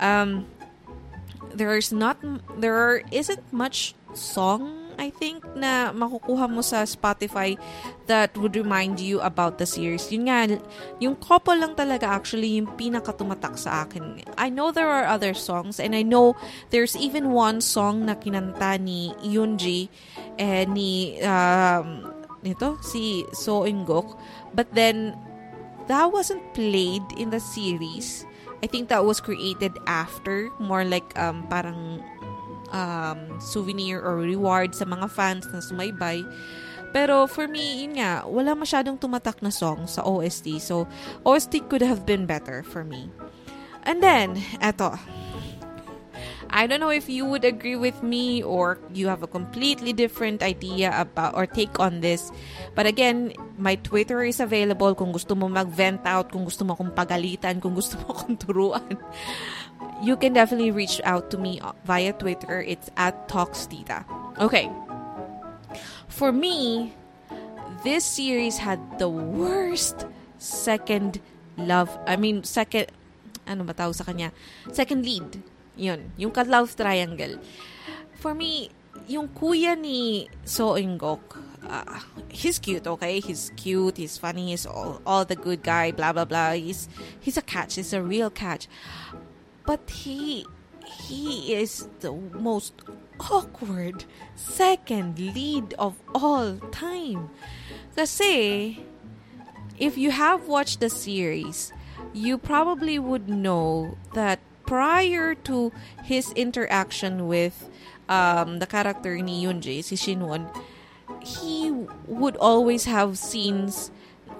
Um, 0.00 0.46
there's 1.54 1.92
not, 1.92 2.18
there 2.58 3.02
isn't 3.12 3.44
much 3.52 3.94
song, 4.14 4.92
I 4.98 5.10
think, 5.10 5.44
na 5.56 5.92
makukuha 5.92 6.48
mo 6.48 6.60
sa 6.60 6.84
Spotify 6.84 7.56
that 8.06 8.36
would 8.36 8.56
remind 8.56 9.00
you 9.00 9.20
about 9.20 9.56
the 9.56 9.66
series. 9.66 10.12
Yun 10.12 10.28
nga, 10.28 10.60
yung 11.00 11.16
couple 11.16 11.56
lang 11.56 11.74
talaga 11.74 12.08
actually 12.08 12.60
yung 12.60 12.68
pinakatumatak 12.76 13.56
sa 13.56 13.84
akin. 13.84 14.20
I 14.36 14.48
know 14.48 14.70
there 14.70 14.88
are 14.88 15.08
other 15.08 15.32
songs 15.32 15.80
and 15.80 15.96
I 15.96 16.02
know 16.02 16.36
there's 16.70 16.96
even 16.96 17.32
one 17.32 17.60
song 17.60 18.04
na 18.06 18.14
kinanta 18.14 18.80
ni 18.80 19.16
Yoonji 19.24 19.88
eh, 20.36 20.64
ni 20.68 21.20
um, 21.24 22.12
nito 22.42 22.76
si 22.82 23.24
So 23.32 23.64
Ingok 23.64 24.18
but 24.52 24.66
then 24.74 25.14
that 25.86 26.10
wasn't 26.10 26.42
played 26.52 27.02
in 27.16 27.30
the 27.30 27.40
series 27.40 28.26
I 28.62 28.66
think 28.70 28.88
that 28.88 29.04
was 29.04 29.18
created 29.18 29.78
after 29.90 30.48
more 30.62 30.86
like 30.86 31.10
um, 31.18 31.44
parang 31.50 31.98
um, 32.70 33.42
souvenir 33.42 33.98
or 33.98 34.22
reward 34.22 34.74
sa 34.78 34.86
mga 34.86 35.10
fans 35.10 35.50
na 35.50 35.58
sumaybay 35.58 36.22
pero 36.92 37.24
for 37.24 37.48
me, 37.48 37.82
yun 37.82 37.96
nga, 37.96 38.22
wala 38.28 38.52
masyadong 38.52 39.00
tumatak 39.00 39.40
na 39.40 39.48
song 39.48 39.88
sa 39.88 40.04
OST. 40.04 40.60
So, 40.60 40.84
OST 41.24 41.64
could 41.72 41.80
have 41.80 42.04
been 42.04 42.28
better 42.28 42.60
for 42.60 42.84
me. 42.84 43.08
And 43.82 44.04
then, 44.04 44.36
eto, 44.60 45.00
I 46.52 46.68
don't 46.68 46.80
know 46.80 46.92
if 46.92 47.08
you 47.08 47.24
would 47.24 47.44
agree 47.44 47.76
with 47.76 48.02
me 48.04 48.44
or 48.44 48.78
you 48.92 49.08
have 49.08 49.22
a 49.24 49.26
completely 49.26 49.92
different 49.92 50.42
idea 50.42 50.92
about 50.92 51.34
or 51.34 51.46
take 51.48 51.80
on 51.80 52.04
this. 52.04 52.30
But 52.76 52.84
again, 52.84 53.32
my 53.56 53.76
Twitter 53.80 54.22
is 54.22 54.38
available 54.38 54.94
kung 54.94 55.12
gusto 55.12 55.34
mo 55.34 55.48
mag-vent 55.48 56.04
out, 56.04 56.28
kung 56.28 56.44
gusto 56.44 56.68
mo 56.68 56.76
akong 56.76 56.92
pagalitan, 56.92 57.56
kung 57.64 57.72
gusto 57.72 57.96
mo 58.04 58.12
akong 58.12 58.36
turuan. 58.36 59.00
you 60.02 60.16
can 60.16 60.34
definitely 60.34 60.70
reach 60.70 61.00
out 61.04 61.30
to 61.30 61.38
me 61.38 61.60
via 61.84 62.12
Twitter. 62.12 62.60
It's 62.60 62.90
at 62.96 63.28
TalksTita. 63.28 64.04
Okay. 64.38 64.68
For 66.08 66.32
me, 66.32 66.92
this 67.84 68.04
series 68.04 68.58
had 68.58 68.98
the 68.98 69.08
worst 69.08 70.04
second 70.36 71.22
love, 71.56 71.88
I 72.06 72.16
mean, 72.16 72.44
second, 72.44 72.90
ano 73.46 73.64
ba 73.64 73.72
tawag 73.72 73.94
sa 73.94 74.04
kanya? 74.04 74.34
Second 74.74 75.06
lead. 75.06 75.42
Yun, 75.76 76.12
yung 76.16 76.30
ka-love 76.30 76.76
triangle. 76.76 77.40
For 78.20 78.34
me, 78.34 78.70
yung 79.08 79.28
kuya 79.28 79.78
ni 79.78 80.28
So 80.44 80.76
Ingok, 80.76 81.38
uh, 81.68 82.00
he's 82.28 82.58
cute, 82.58 82.86
okay? 82.86 83.20
He's 83.20 83.52
cute, 83.56 83.96
he's 83.96 84.18
funny, 84.18 84.50
he's 84.50 84.66
all, 84.66 85.00
all 85.06 85.24
the 85.24 85.36
good 85.36 85.62
guy, 85.62 85.90
blah, 85.92 86.12
blah, 86.12 86.24
blah. 86.24 86.52
He's, 86.52 86.88
he's 87.20 87.36
a 87.36 87.42
catch, 87.42 87.76
he's 87.76 87.92
a 87.92 88.02
real 88.02 88.30
catch. 88.30 88.68
But 89.66 89.88
he, 89.90 90.46
he 90.84 91.54
is 91.54 91.88
the 92.00 92.12
most 92.12 92.74
awkward 93.20 94.04
second 94.34 95.18
lead 95.18 95.74
of 95.78 95.96
all 96.14 96.58
time. 96.70 97.30
Kasi, 97.96 98.84
if 99.78 99.96
you 99.96 100.10
have 100.10 100.48
watched 100.48 100.80
the 100.80 100.90
series, 100.90 101.72
you 102.12 102.38
probably 102.38 102.98
would 102.98 103.28
know 103.28 103.96
that 104.14 104.40
prior 104.64 105.34
to 105.46 105.72
his 106.04 106.32
interaction 106.32 107.28
with 107.28 107.68
um, 108.08 108.58
the 108.58 108.66
character 108.66 109.16
ni 109.18 109.44
Yoonjae, 109.44 109.84
si 109.84 109.96
Shinwon, 109.96 110.48
he 111.20 111.70
would 112.06 112.36
always 112.36 112.84
have 112.84 113.18
scenes 113.18 113.90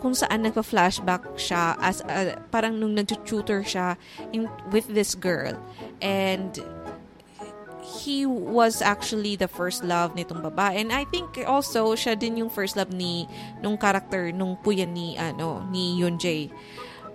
kung 0.03 0.19
saan 0.19 0.43
nagpa-flashback 0.43 1.39
siya 1.39 1.79
as 1.79 2.03
a, 2.11 2.35
parang 2.51 2.83
nung 2.83 2.99
nag-tutor 2.99 3.63
siya 3.63 3.95
in, 4.35 4.51
with 4.75 4.91
this 4.91 5.15
girl. 5.15 5.55
And 6.03 6.59
he 8.03 8.27
was 8.27 8.83
actually 8.83 9.39
the 9.39 9.47
first 9.47 9.87
love 9.87 10.19
nitong 10.19 10.43
babae. 10.43 10.83
And 10.83 10.91
I 10.91 11.07
think 11.07 11.39
also 11.47 11.95
siya 11.95 12.19
din 12.19 12.35
yung 12.35 12.51
first 12.51 12.75
love 12.75 12.91
ni 12.91 13.31
nung 13.63 13.79
character 13.79 14.35
nung 14.35 14.59
puya 14.59 14.91
ni 14.91 15.15
ano 15.15 15.63
ni 15.71 16.03
Yoonjae. 16.03 16.51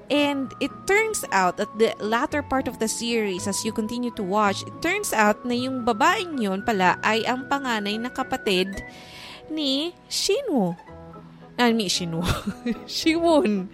And 0.08 0.56
it 0.64 0.72
turns 0.88 1.28
out 1.36 1.60
at 1.60 1.68
the 1.76 1.92
latter 2.00 2.40
part 2.40 2.72
of 2.72 2.80
the 2.80 2.88
series, 2.88 3.44
as 3.44 3.68
you 3.68 3.76
continue 3.76 4.12
to 4.16 4.24
watch, 4.24 4.64
it 4.64 4.76
turns 4.80 5.12
out 5.12 5.44
na 5.44 5.52
yung 5.52 5.84
babaeng 5.84 6.40
yun 6.40 6.64
pala 6.64 6.96
ay 7.04 7.28
ang 7.28 7.52
panganay 7.52 8.00
na 8.00 8.08
kapatid 8.08 8.72
ni 9.52 9.92
Shinwoo. 10.08 10.80
I 11.60 11.76
mean, 11.76 11.92
Shinwoo. 11.92 12.24
Shiwon. 12.88 13.68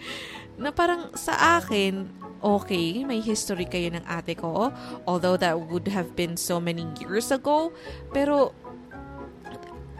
Na 0.58 0.74
parang 0.74 1.13
sa 1.13 1.62
akin, 1.62 2.10
okay, 2.41 3.06
may 3.06 3.22
history 3.22 3.69
kayo 3.69 3.93
ng 3.93 4.06
ate 4.10 4.34
ko. 4.34 4.74
Although 5.06 5.38
that 5.38 5.54
would 5.69 5.86
have 5.93 6.17
been 6.17 6.34
so 6.34 6.58
many 6.58 6.89
years 6.98 7.30
ago. 7.30 7.69
Pero, 8.10 8.58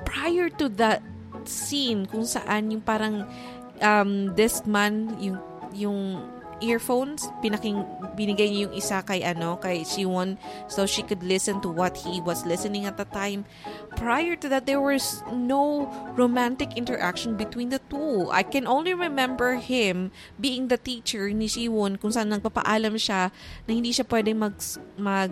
prior 0.02 0.50
to 0.58 0.65
that 0.82 1.06
scene 1.46 2.08
kung 2.08 2.24
saan 2.24 2.72
yung 2.72 2.82
parang 2.82 3.28
um, 3.84 4.32
this 4.34 4.63
man, 4.65 5.13
yung 5.19 5.38
yung 5.75 6.21
earphones, 6.63 7.27
pinaking 7.43 7.83
binigay 8.15 8.47
niya 8.47 8.71
yung 8.71 8.75
isa 8.75 9.03
kay 9.03 9.19
ano, 9.21 9.59
kay 9.59 9.83
Siwon 9.83 10.39
so 10.71 10.88
she 10.88 11.03
could 11.03 11.21
listen 11.21 11.59
to 11.59 11.67
what 11.67 11.99
he 11.99 12.23
was 12.23 12.47
listening 12.47 12.88
at 12.88 12.95
the 12.95 13.05
time. 13.12 13.43
Prior 13.99 14.39
to 14.39 14.47
that, 14.47 14.63
there 14.65 14.79
was 14.79 15.21
no 15.31 15.91
romantic 16.15 16.79
interaction 16.79 17.36
between 17.36 17.69
the 17.69 17.83
two. 17.91 18.31
I 18.31 18.47
can 18.47 18.63
only 18.65 18.95
remember 18.95 19.59
him 19.59 20.15
being 20.39 20.71
the 20.71 20.79
teacher 20.79 21.27
ni 21.36 21.51
Siwon 21.51 21.99
kung 21.99 22.15
saan 22.15 22.31
nagpapaalam 22.31 22.95
siya 22.95 23.29
na 23.67 23.71
hindi 23.75 23.91
siya 23.91 24.07
pwedeng 24.07 24.39
mag, 24.39 24.55
mag 24.95 25.31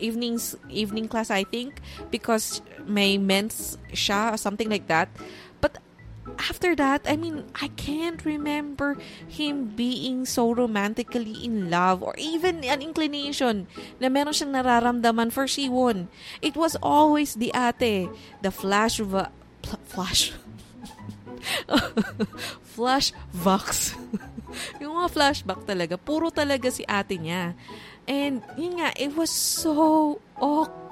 evenings 0.00 0.56
evening 0.72 1.04
class 1.04 1.28
I 1.28 1.44
think 1.44 1.76
because 2.08 2.64
may 2.88 3.20
mens 3.20 3.76
siya 3.92 4.32
or 4.32 4.38
something 4.40 4.68
like 4.72 4.88
that. 4.88 5.12
After 6.40 6.72
that, 6.76 7.04
I 7.04 7.16
mean, 7.16 7.44
I 7.60 7.68
can't 7.76 8.24
remember 8.24 8.96
him 9.28 9.76
being 9.76 10.24
so 10.24 10.52
romantically 10.52 11.44
in 11.44 11.68
love 11.68 12.02
or 12.02 12.16
even 12.16 12.64
an 12.64 12.80
inclination 12.80 13.68
na 14.00 14.08
meron 14.08 14.32
siyang 14.32 14.56
nararamdaman 14.56 15.28
for 15.28 15.44
Siwon. 15.44 16.08
It 16.40 16.56
was 16.56 16.80
always 16.80 17.36
the 17.36 17.52
ate, 17.52 18.08
the 18.40 18.52
flash 18.52 19.04
va- 19.04 19.32
pl- 19.60 19.84
flash 19.84 20.32
flash 22.74 23.12
vox. 23.32 23.94
yung 24.80 24.96
mga 24.96 25.10
flashback 25.12 25.60
talaga, 25.66 25.94
puro 25.98 26.30
talaga 26.30 26.70
si 26.70 26.84
ate 26.86 27.18
niya. 27.18 27.52
And 28.04 28.44
yun 28.60 28.80
nga, 28.80 28.92
it 29.00 29.16
was 29.16 29.32
so 29.32 30.20
awkward. 30.36 30.83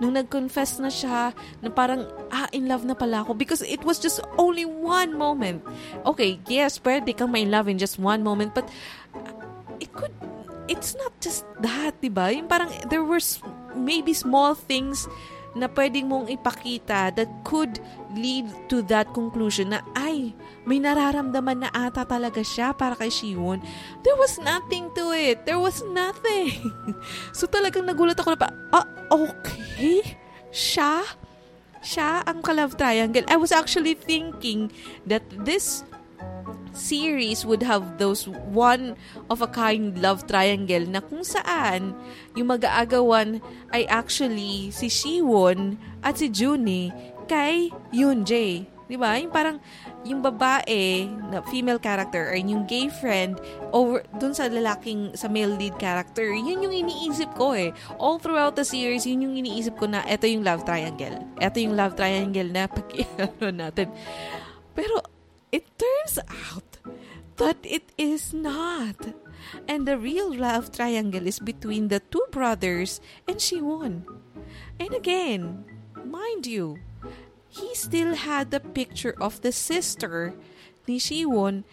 Nung 0.00 0.16
nag-confess 0.16 0.80
na 0.80 0.88
siya, 0.88 1.32
na 1.60 1.68
parang, 1.70 2.04
ah, 2.32 2.48
in 2.52 2.66
love 2.68 2.84
na 2.84 2.94
pala 2.94 3.22
ako. 3.22 3.34
Because 3.34 3.62
it 3.62 3.84
was 3.84 3.98
just 3.98 4.20
only 4.36 4.64
one 4.64 5.16
moment. 5.16 5.64
Okay, 6.04 6.40
yes, 6.48 6.80
pwede 6.80 7.12
kang 7.16 7.32
may 7.32 7.44
love 7.44 7.68
in 7.68 7.78
just 7.78 7.98
one 7.98 8.22
moment. 8.22 8.52
But 8.52 8.68
it 9.80 9.92
could, 9.92 10.12
it's 10.68 10.94
not 10.96 11.12
just 11.20 11.44
that, 11.60 11.96
di 12.00 12.08
ba? 12.08 12.32
Yung 12.32 12.48
parang, 12.48 12.68
there 12.88 13.04
were 13.04 13.22
maybe 13.76 14.12
small 14.12 14.54
things 14.54 15.08
na 15.54 15.66
pwedeng 15.66 16.06
mong 16.06 16.26
ipakita 16.30 17.10
that 17.14 17.30
could 17.42 17.82
lead 18.14 18.46
to 18.70 18.82
that 18.86 19.10
conclusion 19.10 19.74
na 19.74 19.82
ay, 19.98 20.34
may 20.62 20.78
nararamdaman 20.78 21.66
na 21.66 21.70
ata 21.74 22.06
talaga 22.06 22.42
siya 22.42 22.70
para 22.74 22.94
kay 22.94 23.10
Shiwon. 23.10 23.58
There 24.06 24.18
was 24.18 24.38
nothing 24.38 24.90
to 24.94 25.10
it. 25.14 25.46
There 25.46 25.58
was 25.58 25.82
nothing. 25.90 26.70
so 27.36 27.50
talagang 27.50 27.90
nagulat 27.90 28.18
ako 28.18 28.34
na 28.34 28.40
pa, 28.46 28.48
ah, 28.70 28.86
okay? 29.10 30.18
Siya? 30.54 31.02
Siya 31.80 32.22
ang 32.28 32.44
ka-love 32.44 32.76
triangle. 32.76 33.24
I 33.26 33.40
was 33.40 33.50
actually 33.50 33.96
thinking 33.96 34.68
that 35.08 35.24
this 35.42 35.82
series 36.72 37.44
would 37.44 37.62
have 37.62 37.98
those 37.98 38.26
one 38.50 38.94
of 39.28 39.42
a 39.42 39.50
kind 39.50 39.98
love 39.98 40.26
triangle 40.26 40.86
na 40.86 41.02
kung 41.02 41.22
saan 41.22 41.94
yung 42.34 42.50
mag-aagawan 42.52 43.42
ay 43.74 43.86
actually 43.90 44.70
si 44.70 44.86
Shiwon 44.90 45.78
at 46.00 46.18
si 46.18 46.30
Juni 46.30 46.90
kay 47.30 47.70
Yoonjae. 47.94 48.66
Di 48.90 48.98
ba? 48.98 49.14
Yung 49.22 49.30
parang 49.30 49.62
yung 50.02 50.24
babae 50.24 51.06
na 51.28 51.44
female 51.52 51.78
character 51.78 52.32
or 52.32 52.36
yung 52.40 52.64
gay 52.64 52.88
friend 52.88 53.36
over 53.68 54.00
dun 54.16 54.32
sa 54.32 54.48
lalaking 54.48 55.12
sa 55.12 55.28
male 55.28 55.52
lead 55.60 55.76
character 55.76 56.32
yun 56.32 56.64
yung 56.64 56.72
iniisip 56.72 57.28
ko 57.36 57.52
eh 57.52 57.68
all 58.00 58.16
throughout 58.16 58.56
the 58.56 58.64
series 58.64 59.04
yun 59.04 59.28
yung 59.28 59.36
iniisip 59.36 59.76
ko 59.76 59.84
na 59.84 60.00
eto 60.08 60.24
yung 60.24 60.40
love 60.40 60.64
triangle 60.64 61.20
eto 61.36 61.60
yung 61.60 61.76
love 61.76 61.92
triangle 61.92 62.48
na 62.48 62.64
pag 62.72 62.88
natin 63.52 63.92
pero 64.72 65.04
it 65.52 65.66
turns 65.78 66.18
out 66.28 66.78
that 67.36 67.58
it 67.64 67.92
is 67.98 68.32
not. 68.32 69.14
And 69.66 69.88
the 69.88 69.98
real 69.98 70.32
love 70.32 70.70
triangle 70.70 71.26
is 71.26 71.40
between 71.40 71.88
the 71.88 72.00
two 72.00 72.24
brothers 72.30 73.00
and 73.26 73.38
Shiwon. 73.38 74.04
And 74.78 74.92
again, 74.94 75.64
mind 76.04 76.46
you, 76.46 76.78
he 77.48 77.74
still 77.74 78.14
had 78.14 78.50
the 78.50 78.60
picture 78.60 79.14
of 79.20 79.40
the 79.40 79.52
sister 79.52 80.34
ni 80.86 80.98
Shiwon 80.98 81.64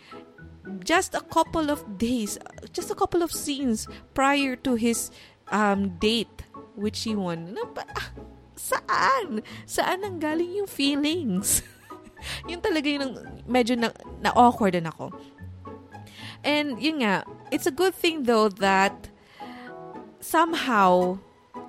just 0.83 1.15
a 1.15 1.21
couple 1.21 1.71
of 1.71 1.97
days, 1.97 2.37
just 2.71 2.91
a 2.91 2.95
couple 2.95 3.21
of 3.21 3.31
scenes 3.31 3.87
prior 4.13 4.55
to 4.55 4.75
his 4.75 5.11
um, 5.51 5.97
date 5.99 6.43
with 6.75 6.93
Shiwon. 6.93 7.55
Ah, 7.77 8.11
Saan? 8.57 9.41
Saan 9.65 10.03
ang 10.03 10.19
galing 10.19 10.53
yung 10.53 10.67
feelings? 10.69 11.61
yun 12.49 12.61
talaga 12.61 12.87
yung 12.87 13.17
medyo 13.45 13.77
na, 13.77 13.93
na 14.21 14.31
awkward 14.33 14.73
din 14.73 14.87
ako. 14.87 15.13
And 16.45 16.79
yun 16.79 17.01
nga, 17.03 17.25
it's 17.51 17.65
a 17.65 17.73
good 17.73 17.95
thing 17.95 18.23
though 18.23 18.49
that 18.61 19.09
somehow 20.21 21.19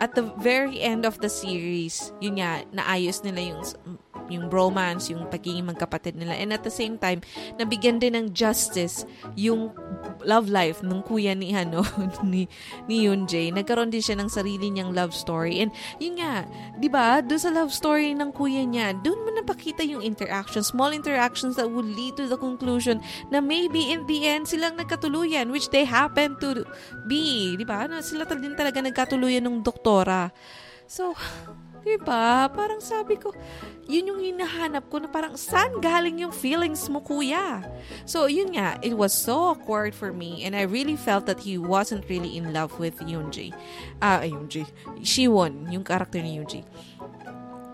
at 0.00 0.14
the 0.14 0.22
very 0.38 0.80
end 0.80 1.04
of 1.04 1.18
the 1.18 1.28
series, 1.28 2.12
yun 2.20 2.38
nga, 2.38 2.62
naayos 2.70 3.24
nila 3.24 3.54
yung 3.54 3.64
yung 4.28 4.48
bromance, 4.48 5.10
yung 5.12 5.26
pagiging 5.28 5.68
magkapatid 5.68 6.16
nila. 6.16 6.36
And 6.36 6.52
at 6.52 6.62
the 6.64 6.72
same 6.72 6.96
time, 6.96 7.24
nabigyan 7.56 8.00
din 8.00 8.14
ng 8.16 8.26
justice 8.32 9.04
yung 9.34 9.72
love 10.24 10.48
life 10.48 10.80
ng 10.84 11.00
kuya 11.04 11.34
ni 11.34 11.52
ano 11.54 11.84
ni 12.24 12.46
ni 12.86 13.06
Yoonjae. 13.06 13.52
Nagkaroon 13.52 13.90
din 13.92 14.02
siya 14.04 14.16
ng 14.18 14.30
sarili 14.30 14.70
niyang 14.70 14.92
love 14.94 15.12
story. 15.12 15.60
And 15.62 15.70
yun 15.98 16.20
nga, 16.20 16.46
'di 16.78 16.88
ba? 16.90 17.20
Doon 17.24 17.40
sa 17.40 17.50
love 17.52 17.72
story 17.72 18.14
ng 18.14 18.30
kuya 18.34 18.64
niya, 18.64 18.96
doon 19.00 19.18
mo 19.24 19.30
napakita 19.34 19.82
yung 19.84 20.04
interactions, 20.04 20.70
small 20.70 20.90
interactions 20.92 21.56
that 21.56 21.68
would 21.68 21.88
lead 21.88 22.14
to 22.18 22.26
the 22.26 22.38
conclusion 22.38 23.00
na 23.32 23.38
maybe 23.42 23.90
in 23.90 24.04
the 24.06 24.26
end 24.26 24.46
silang 24.46 24.76
nagkatuluyan 24.78 25.50
which 25.50 25.70
they 25.70 25.82
happen 25.86 26.34
to 26.38 26.64
be, 27.06 27.54
'di 27.56 27.64
ba? 27.64 27.86
Sila 28.02 28.28
din 28.28 28.54
talaga 28.54 28.82
nagkatuluyan 28.82 29.44
ng 29.44 29.64
doktora. 29.64 30.30
So, 30.88 31.12
di 31.88 31.96
ba? 31.96 32.52
Parang 32.52 32.84
sabi 32.84 33.16
ko, 33.16 33.32
yun 33.88 34.12
yung 34.12 34.20
hinahanap 34.20 34.84
ko 34.92 35.00
na 35.00 35.08
parang 35.08 35.40
saan 35.40 35.80
galing 35.80 36.20
yung 36.20 36.34
feelings 36.34 36.84
mo, 36.92 37.00
kuya? 37.00 37.64
So, 38.04 38.28
yun 38.28 38.52
nga, 38.52 38.76
it 38.84 38.92
was 38.92 39.16
so 39.16 39.56
awkward 39.56 39.96
for 39.96 40.12
me 40.12 40.44
and 40.44 40.52
I 40.52 40.68
really 40.68 41.00
felt 41.00 41.24
that 41.24 41.40
he 41.40 41.56
wasn't 41.56 42.04
really 42.12 42.36
in 42.36 42.52
love 42.52 42.76
with 42.76 43.00
Yoonji. 43.00 43.56
Ah, 44.04 44.20
uh, 44.20 44.28
Yoonji. 44.28 44.68
Shiwon, 45.00 45.72
yung 45.72 45.88
character 45.88 46.20
ni 46.20 46.36
Yoonji. 46.36 46.68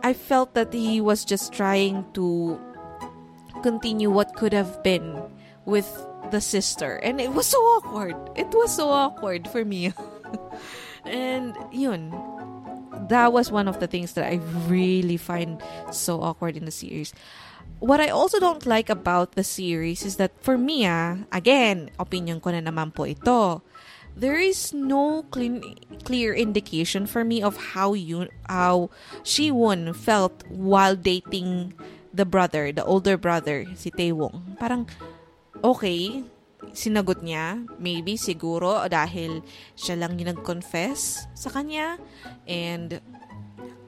I 0.05 0.12
felt 0.14 0.55
that 0.55 0.70
he 0.70 1.00
was 1.00 1.24
just 1.24 1.50
trying 1.50 2.07
to 2.14 2.61
continue 3.64 4.12
what 4.12 4.37
could 4.37 4.53
have 4.53 4.85
been 4.85 5.16
with 5.64 5.88
the 6.31 6.40
sister. 6.40 7.00
And 7.03 7.20
it 7.20 7.33
was 7.33 7.46
so 7.46 7.59
awkward. 7.59 8.14
It 8.37 8.53
was 8.53 8.77
so 8.77 8.90
awkward 8.90 9.48
for 9.48 9.64
me. 9.64 9.92
and 11.05 11.57
yun, 11.72 12.12
that 13.09 13.33
was 13.33 13.50
one 13.50 13.68
of 13.68 13.80
the 13.80 13.87
things 13.87 14.12
that 14.14 14.24
I 14.24 14.40
really 14.66 15.16
find 15.16 15.62
so 15.92 16.20
awkward 16.22 16.57
in 16.57 16.64
the 16.64 16.74
series. 16.74 17.12
What 17.80 18.00
I 18.00 18.09
also 18.09 18.40
don't 18.40 18.64
like 18.66 18.88
about 18.88 19.33
the 19.33 19.44
series 19.44 20.04
is 20.04 20.16
that 20.16 20.33
for 20.40 20.57
me, 20.57 20.87
ah, 20.87 21.18
again, 21.33 21.90
opinion 21.98 22.40
ko 22.40 22.50
na 22.50 22.64
naman 22.64 22.94
po 22.94 23.04
ito. 23.04 23.62
There 24.14 24.38
is 24.38 24.70
no 24.72 25.26
clean, 25.35 25.74
clear 26.07 26.33
indication 26.33 27.04
for 27.04 27.26
me 27.26 27.42
of 27.42 27.74
how 27.74 27.98
you 27.98 28.30
how 28.46 28.94
Shiwon 29.26 29.90
felt 29.90 30.46
while 30.46 30.94
dating 30.94 31.74
the 32.14 32.22
brother, 32.22 32.70
the 32.70 32.87
older 32.87 33.18
brother, 33.18 33.66
si 33.74 33.90
Taewong. 33.90 34.54
Parang 34.54 34.87
okay, 35.66 36.22
sinagot 36.75 37.23
niya, 37.23 37.63
maybe 37.79 38.19
siguro 38.19 38.83
dahil 38.91 39.41
siya 39.79 39.95
lang 39.97 40.19
yung 40.19 40.35
nag-confess 40.35 41.31
sa 41.33 41.49
kanya 41.49 41.97
and 42.45 42.99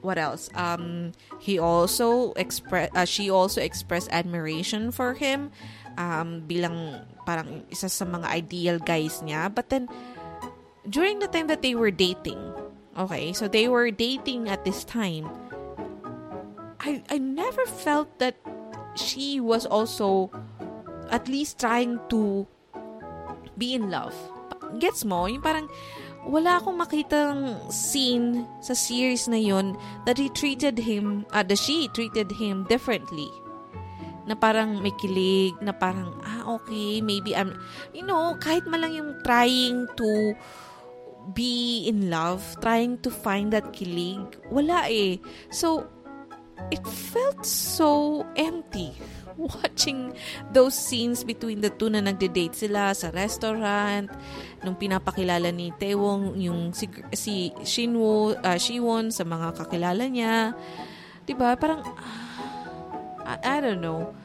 what 0.01 0.17
else? 0.17 0.47
Um 0.55 1.11
he 1.37 1.59
also 1.59 2.31
express 2.39 2.87
uh, 2.95 3.03
she 3.03 3.27
also 3.27 3.59
expressed 3.59 4.07
admiration 4.15 4.89
for 4.95 5.13
him 5.13 5.51
um 5.99 6.47
bilang 6.47 7.03
parang 7.27 7.67
isa 7.67 7.91
sa 7.91 8.07
mga 8.07 8.27
ideal 8.31 8.77
guys 8.79 9.19
niya. 9.19 9.51
But 9.51 9.67
then 9.67 9.91
during 10.87 11.19
the 11.19 11.27
time 11.27 11.51
that 11.51 11.59
they 11.59 11.75
were 11.75 11.91
dating, 11.91 12.39
okay, 12.95 13.35
so 13.35 13.51
they 13.51 13.67
were 13.67 13.91
dating 13.91 14.47
at 14.47 14.63
this 14.63 14.87
time. 14.87 15.27
I 16.79 17.03
I 17.11 17.19
never 17.19 17.67
felt 17.67 18.07
that 18.23 18.39
she 18.95 19.43
was 19.43 19.67
also 19.67 20.31
at 21.11 21.27
least 21.27 21.59
trying 21.59 21.99
to 22.09 22.47
be 23.57 23.73
in 23.73 23.89
love. 23.89 24.13
Gets 24.79 25.03
mo? 25.03 25.25
Yung 25.25 25.41
parang 25.41 25.67
wala 26.27 26.59
akong 26.59 26.77
makitang 26.77 27.55
scene 27.71 28.43
sa 28.59 28.75
series 28.75 29.31
na 29.31 29.39
yun 29.39 29.73
that 30.03 30.19
he 30.19 30.27
treated 30.29 30.77
him, 30.77 31.25
uh, 31.31 31.43
that 31.43 31.57
she 31.57 31.87
treated 31.95 32.31
him 32.35 32.67
differently. 32.67 33.31
Na 34.27 34.35
parang 34.35 34.83
may 34.83 34.91
kilig, 34.99 35.55
na 35.63 35.71
parang, 35.71 36.11
ah, 36.27 36.59
okay, 36.59 36.99
maybe 36.99 37.31
I'm, 37.31 37.55
you 37.95 38.03
know, 38.03 38.35
kahit 38.43 38.67
man 38.67 38.83
lang 38.83 38.93
yung 38.93 39.11
trying 39.23 39.87
to 39.95 40.35
be 41.31 41.87
in 41.87 42.11
love, 42.11 42.43
trying 42.59 42.99
to 43.03 43.09
find 43.11 43.55
that 43.55 43.71
kilig, 43.71 44.19
wala 44.51 44.83
eh. 44.91 45.15
So, 45.47 45.87
it 46.71 46.83
felt 46.83 47.45
so 47.45 48.25
empty 48.35 48.99
watching 49.37 50.13
those 50.51 50.73
scenes 50.73 51.23
between 51.23 51.61
the 51.61 51.69
two 51.69 51.87
na 51.93 52.01
nagde-date 52.01 52.57
sila 52.57 52.91
sa 52.97 53.13
restaurant. 53.13 54.09
Nung 54.65 54.75
pinapakilala 54.75 55.53
ni 55.53 55.69
Taewong 55.77 56.35
yung 56.41 56.73
si, 56.73 56.89
si 57.13 57.53
Shinwoo 57.61 58.33
uh, 58.33 58.57
Shiwon 58.57 59.13
sa 59.13 59.23
mga 59.23 59.53
kakilala 59.53 60.09
niya. 60.09 60.57
'di 61.23 61.33
ba 61.37 61.53
parang 61.59 61.83
uh, 61.85 63.27
I, 63.27 63.35
I 63.43 63.57
don't 63.61 63.83
know. 63.83 64.15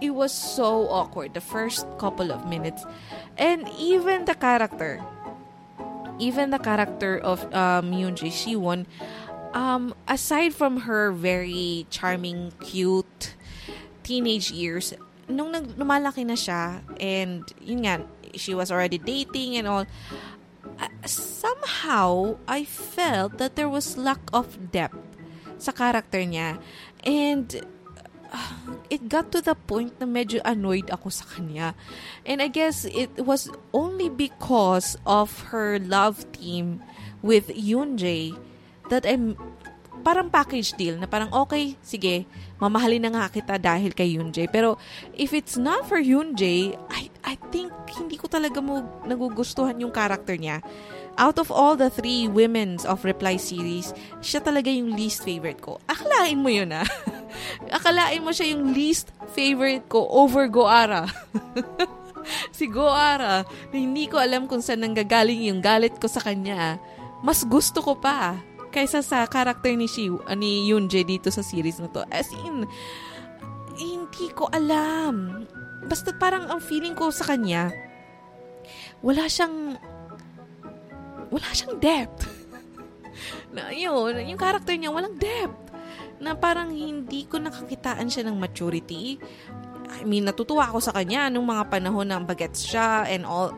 It 0.00 0.16
was 0.16 0.32
so 0.32 0.88
awkward 0.88 1.36
the 1.36 1.44
first 1.44 1.84
couple 2.00 2.32
of 2.32 2.48
minutes. 2.48 2.84
And 3.36 3.68
even 3.76 4.24
the 4.24 4.36
character 4.36 5.00
even 6.20 6.52
the 6.52 6.60
character 6.60 7.16
of 7.16 7.40
um, 7.56 7.96
Yoonji 7.96 8.28
Shiwon 8.28 8.84
um, 9.54 9.94
aside 10.06 10.54
from 10.54 10.86
her 10.86 11.12
very 11.12 11.86
charming, 11.90 12.52
cute 12.60 13.34
teenage 14.10 14.50
years, 14.50 14.90
nung 15.30 15.54
nag, 15.54 15.78
lumalaki 15.78 16.26
na 16.26 16.34
siya, 16.34 16.82
and 16.98 17.46
yun 17.62 17.86
nga, 17.86 18.02
she 18.34 18.50
was 18.58 18.74
already 18.74 18.98
dating 18.98 19.54
and 19.54 19.70
all, 19.70 19.86
uh, 20.82 20.90
somehow, 21.06 22.34
I 22.50 22.66
felt 22.66 23.38
that 23.38 23.54
there 23.54 23.70
was 23.70 23.94
lack 23.94 24.18
of 24.34 24.74
depth 24.74 24.98
sa 25.62 25.70
character 25.70 26.26
niya. 26.26 26.58
And, 27.06 27.62
uh, 28.34 28.74
it 28.90 29.06
got 29.06 29.30
to 29.30 29.40
the 29.40 29.54
point 29.54 29.94
na 30.02 30.10
medyo 30.10 30.42
annoyed 30.42 30.90
ako 30.90 31.14
sa 31.14 31.30
kanya. 31.30 31.78
And 32.26 32.42
I 32.42 32.50
guess 32.50 32.82
it 32.90 33.14
was 33.22 33.46
only 33.70 34.10
because 34.10 34.98
of 35.06 35.54
her 35.54 35.78
love 35.78 36.26
team 36.34 36.82
with 37.22 37.46
Yoonjae 37.54 38.34
that 38.90 39.06
I'm 39.06 39.38
parang 40.00 40.32
package 40.32 40.74
deal 40.74 40.96
na 40.96 41.06
parang 41.06 41.30
okay, 41.30 41.76
sige, 41.84 42.24
mamahalin 42.56 43.04
na 43.04 43.10
nga 43.12 43.24
kita 43.30 43.56
dahil 43.56 43.92
kay 43.92 44.16
Yoonjae. 44.16 44.48
Pero 44.50 44.80
if 45.14 45.32
it's 45.36 45.60
not 45.60 45.86
for 45.86 46.00
Yoonjae, 46.00 46.76
I, 46.90 47.02
I 47.24 47.34
think 47.54 47.72
hindi 47.96 48.16
ko 48.16 48.26
talaga 48.26 48.58
mo 48.60 48.82
nagugustuhan 49.04 49.78
yung 49.80 49.92
character 49.92 50.34
niya. 50.34 50.64
Out 51.20 51.36
of 51.36 51.52
all 51.52 51.76
the 51.76 51.92
three 51.92 52.30
women's 52.30 52.86
of 52.86 53.04
Reply 53.04 53.36
series, 53.36 53.92
siya 54.24 54.40
talaga 54.40 54.72
yung 54.72 54.96
least 54.96 55.20
favorite 55.20 55.60
ko. 55.60 55.76
Akalain 55.84 56.38
mo 56.38 56.48
yun 56.48 56.72
ah. 56.72 56.86
Akalain 57.76 58.24
mo 58.24 58.32
siya 58.32 58.56
yung 58.56 58.72
least 58.72 59.12
favorite 59.36 59.84
ko 59.90 60.06
over 60.08 60.48
Goara. 60.48 61.04
si 62.56 62.70
Goara, 62.70 63.42
na 63.44 63.76
hindi 63.76 64.06
ko 64.06 64.16
alam 64.16 64.46
kung 64.46 64.62
saan 64.64 64.86
nanggagaling 64.86 65.50
yung 65.50 65.60
galit 65.60 65.96
ko 65.98 66.06
sa 66.06 66.22
kanya. 66.22 66.78
Mas 67.20 67.44
gusto 67.44 67.84
ko 67.84 68.00
pa 68.00 68.40
kaysa 68.70 69.02
sa 69.02 69.26
character 69.26 69.74
ni 69.74 69.90
Shi, 69.90 70.10
uh, 70.10 70.34
ni 70.38 70.70
Yoonjae 70.70 71.04
dito 71.04 71.28
sa 71.28 71.42
series 71.42 71.82
na 71.82 71.90
to. 71.90 72.06
As 72.08 72.30
in, 72.46 72.64
hindi 73.76 74.26
ko 74.34 74.46
alam. 74.50 75.46
Basta 75.86 76.14
parang 76.14 76.48
ang 76.48 76.60
feeling 76.62 76.94
ko 76.94 77.10
sa 77.10 77.34
kanya, 77.34 77.72
wala 79.00 79.26
siyang, 79.26 79.76
wala 81.32 81.48
siyang 81.50 81.76
depth. 81.82 82.28
na 83.54 83.74
yun, 83.74 84.16
yung 84.24 84.40
character 84.40 84.74
niya 84.76 84.92
walang 84.92 85.16
depth. 85.18 85.72
Na 86.20 86.36
parang 86.36 86.68
hindi 86.68 87.24
ko 87.24 87.40
nakakitaan 87.40 88.12
siya 88.12 88.28
ng 88.28 88.36
maturity. 88.36 89.16
I 89.90 90.04
mean, 90.06 90.28
natutuwa 90.28 90.68
ako 90.70 90.78
sa 90.84 90.92
kanya 90.94 91.32
nung 91.32 91.48
mga 91.48 91.66
panahon 91.72 92.06
na 92.06 92.20
bagets 92.22 92.62
siya 92.62 93.08
and 93.08 93.24
all, 93.26 93.56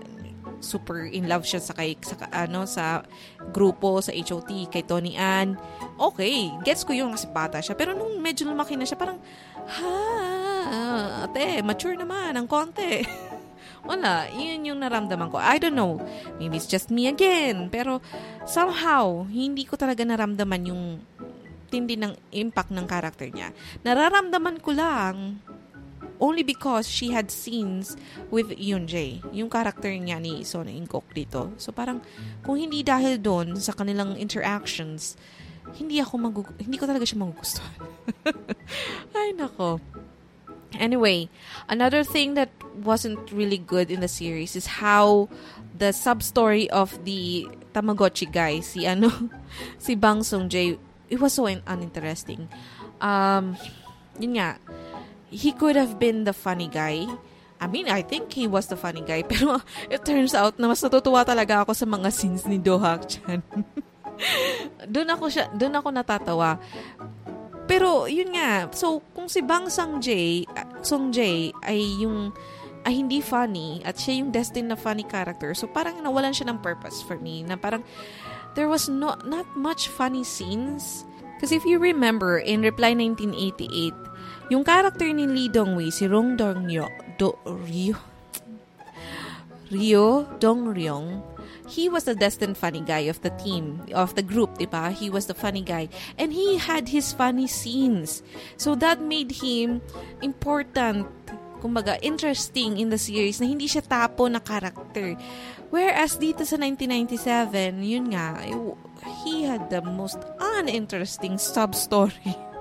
super 0.62 1.04
in 1.04 1.26
love 1.26 1.42
siya 1.42 1.60
sa 1.60 1.74
kay 1.74 1.98
sa 2.00 2.14
ano 2.30 2.64
sa 2.64 3.02
grupo 3.50 3.98
sa 3.98 4.14
HOT 4.14 4.70
kay 4.70 4.86
Tony 4.86 5.18
Ann. 5.18 5.58
Okay, 5.98 6.48
gets 6.62 6.86
ko 6.86 6.94
yung 6.94 7.12
kasi 7.12 7.28
bata 7.28 7.58
siya. 7.58 7.74
Pero 7.74 7.92
nung 7.92 8.22
medyo 8.22 8.48
lumaki 8.48 8.78
na 8.78 8.86
siya, 8.86 8.96
parang 8.96 9.18
ha, 9.66 11.26
ate, 11.26 11.60
mature 11.60 11.98
naman 11.98 12.32
ang 12.38 12.46
konti. 12.46 13.02
Wala, 13.88 14.30
yun 14.30 14.62
yung 14.62 14.78
naramdaman 14.78 15.26
ko. 15.26 15.42
I 15.42 15.58
don't 15.58 15.74
know. 15.74 15.98
Maybe 16.38 16.54
it's 16.54 16.70
just 16.70 16.86
me 16.86 17.10
again. 17.10 17.66
Pero 17.66 17.98
somehow, 18.46 19.26
hindi 19.26 19.66
ko 19.66 19.74
talaga 19.74 20.06
naramdaman 20.06 20.70
yung 20.70 21.02
tindi 21.66 21.98
ng 21.98 22.14
impact 22.30 22.70
ng 22.70 22.86
character 22.86 23.26
niya. 23.26 23.50
Nararamdaman 23.82 24.62
ko 24.62 24.70
lang 24.76 25.42
only 26.22 26.46
because 26.46 26.86
she 26.86 27.10
had 27.10 27.34
scenes 27.34 27.98
with 28.30 28.54
Yoonjae, 28.54 29.34
yung 29.34 29.50
character 29.50 29.90
niya 29.90 30.22
ni 30.22 30.46
Son 30.46 30.70
Inkok 30.70 31.10
dito. 31.10 31.50
So 31.58 31.74
parang 31.74 31.98
kung 32.46 32.62
hindi 32.62 32.86
dahil 32.86 33.18
doon 33.18 33.58
sa 33.58 33.74
kanilang 33.74 34.14
interactions, 34.14 35.18
hindi 35.74 35.98
ako 35.98 36.14
magug- 36.22 36.56
hindi 36.62 36.78
ko 36.78 36.86
talaga 36.86 37.02
siya 37.02 37.26
magugustuhan. 37.26 37.78
Ay 39.18 39.34
nako. 39.34 39.82
Anyway, 40.78 41.28
another 41.68 42.06
thing 42.06 42.38
that 42.38 42.48
wasn't 42.72 43.20
really 43.34 43.58
good 43.58 43.90
in 43.90 44.00
the 44.00 44.08
series 44.08 44.56
is 44.56 44.80
how 44.80 45.28
the 45.76 45.92
sub-story 45.92 46.70
of 46.72 46.96
the 47.04 47.44
Tamagotchi 47.74 48.30
guy, 48.30 48.60
si 48.64 48.86
ano, 48.86 49.12
si 49.82 49.92
Bang 49.98 50.22
Sung 50.22 50.48
Jae, 50.48 50.78
it 51.10 51.20
was 51.20 51.34
so 51.36 51.44
uninteresting. 51.44 52.48
Um, 53.04 53.60
yun 54.16 54.40
nga, 54.40 54.56
he 55.32 55.50
could 55.56 55.74
have 55.74 55.96
been 55.96 56.28
the 56.28 56.36
funny 56.36 56.68
guy. 56.68 57.08
I 57.56 57.66
mean, 57.66 57.88
I 57.88 58.04
think 58.04 58.36
he 58.36 58.44
was 58.44 58.68
the 58.68 58.76
funny 58.76 59.00
guy. 59.00 59.24
Pero 59.30 59.64
it 59.88 60.04
turns 60.04 60.36
out 60.36 60.60
na 60.60 60.68
mas 60.68 60.84
natutuwa 60.84 61.24
talaga 61.24 61.64
ako 61.64 61.72
sa 61.72 61.88
mga 61.88 62.12
scenes 62.12 62.44
ni 62.44 62.60
Do 62.60 62.76
Hak 62.76 63.08
Chan. 63.08 63.40
doon 64.94 65.08
ako 65.08 65.32
siya, 65.32 65.48
doon 65.56 65.74
ako 65.80 65.88
natatawa. 65.88 66.60
Pero 67.64 68.04
yun 68.04 68.36
nga, 68.36 68.68
so 68.76 69.00
kung 69.16 69.32
si 69.32 69.40
Bang 69.40 69.72
Sang 69.72 70.02
Jae, 70.02 70.44
Song 70.84 71.08
Jae 71.08 71.56
ay 71.64 71.80
yung 72.04 72.34
ay 72.82 72.98
hindi 72.98 73.22
funny 73.22 73.78
at 73.86 73.94
siya 73.94 74.18
yung 74.18 74.34
destined 74.34 74.68
na 74.68 74.76
funny 74.76 75.06
character. 75.06 75.54
So 75.54 75.70
parang 75.70 76.02
nawalan 76.02 76.34
siya 76.34 76.50
ng 76.50 76.58
purpose 76.60 76.98
for 77.00 77.14
me 77.14 77.46
na 77.46 77.54
parang 77.54 77.86
there 78.58 78.66
was 78.66 78.90
not 78.90 79.22
not 79.24 79.46
much 79.54 79.86
funny 79.88 80.26
scenes. 80.26 81.06
Because 81.38 81.54
if 81.54 81.66
you 81.66 81.82
remember, 81.82 82.38
in 82.38 82.62
Reply 82.62 82.94
1988, 82.94 83.94
yung 84.52 84.68
character 84.68 85.08
ni 85.08 85.24
Lee 85.24 85.48
Dong-wei, 85.48 85.88
si 85.88 86.04
Rong 86.04 86.36
Dong-ryo, 86.36 86.84
do, 87.16 87.32
Ryo, 87.48 87.96
Ryo 89.72 90.28
Dong-ryong, 90.36 91.24
he 91.72 91.88
was 91.88 92.04
the 92.04 92.12
destined 92.12 92.60
funny 92.60 92.84
guy 92.84 93.08
of 93.08 93.16
the 93.24 93.32
team, 93.40 93.80
of 93.96 94.12
the 94.12 94.20
group, 94.20 94.60
diba? 94.60 94.92
He 94.92 95.08
was 95.08 95.24
the 95.24 95.32
funny 95.32 95.64
guy. 95.64 95.88
And 96.20 96.36
he 96.36 96.60
had 96.60 96.92
his 96.92 97.16
funny 97.16 97.48
scenes. 97.48 98.20
So 98.60 98.76
that 98.76 99.00
made 99.00 99.40
him 99.40 99.80
important, 100.20 101.08
kumbaga, 101.64 101.96
interesting 102.04 102.76
in 102.76 102.92
the 102.92 103.00
series 103.00 103.40
na 103.40 103.48
hindi 103.48 103.64
siya 103.64 103.88
tapo 103.88 104.28
na 104.28 104.44
character. 104.44 105.16
Whereas 105.72 106.20
dito 106.20 106.44
sa 106.44 106.60
1997, 106.60 107.80
yun 107.80 108.12
nga, 108.12 108.36
he 109.24 109.48
had 109.48 109.72
the 109.72 109.80
most 109.80 110.20
uninteresting 110.36 111.40
sub-story. 111.40 112.36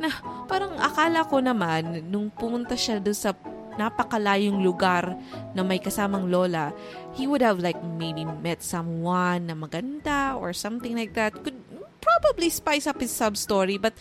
na 0.00 0.08
parang 0.48 0.76
akala 0.80 1.24
ko 1.26 1.40
naman, 1.40 2.04
nung 2.08 2.28
pumunta 2.32 2.76
siya 2.76 3.00
doon 3.00 3.16
sa 3.16 3.32
napakalayong 3.76 4.60
lugar 4.60 5.16
na 5.56 5.64
may 5.64 5.80
kasamang 5.80 6.28
lola, 6.28 6.76
he 7.16 7.24
would 7.24 7.40
have 7.40 7.60
like 7.60 7.78
maybe 7.96 8.24
met 8.44 8.60
someone 8.60 9.48
na 9.48 9.56
maganda 9.56 10.36
or 10.36 10.52
something 10.52 10.96
like 10.96 11.16
that. 11.16 11.32
Could 11.40 11.56
probably 12.02 12.52
spice 12.52 12.84
up 12.84 13.00
his 13.00 13.12
sub 13.12 13.36
story, 13.36 13.78
but 13.80 13.96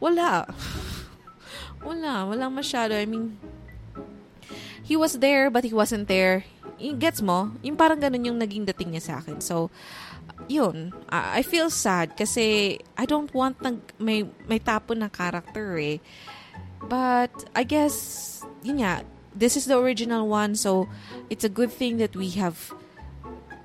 wala. 0.00 0.44
wala, 1.86 2.28
walang 2.28 2.52
masyado. 2.52 2.92
I 2.96 3.08
mean, 3.08 3.40
he 4.84 4.96
was 4.96 5.16
there 5.20 5.48
but 5.48 5.64
he 5.64 5.72
wasn't 5.72 6.08
there. 6.08 6.44
Gets 6.76 7.24
mo? 7.24 7.54
Yung 7.64 7.78
parang 7.78 8.02
ganun 8.02 8.28
yung 8.28 8.38
naging 8.40 8.68
dating 8.68 8.92
niya 8.92 9.04
sa 9.04 9.14
akin. 9.22 9.40
So, 9.40 9.72
yun, 10.48 10.92
I 11.08 11.42
feel 11.42 11.70
sad 11.70 12.16
kasi 12.16 12.78
I 12.96 13.04
don't 13.06 13.32
want 13.34 13.62
nag, 13.62 13.80
may, 13.98 14.24
may 14.48 14.58
tapo 14.58 14.94
na 14.94 15.08
character 15.08 15.78
eh. 15.78 15.98
But, 16.84 17.32
I 17.56 17.64
guess, 17.64 18.44
yun 18.62 18.84
nga, 18.84 19.04
this 19.34 19.56
is 19.56 19.66
the 19.66 19.78
original 19.78 20.28
one, 20.28 20.54
so 20.54 20.88
it's 21.30 21.44
a 21.44 21.48
good 21.48 21.72
thing 21.72 21.96
that 21.98 22.14
we 22.14 22.30
have, 22.36 22.72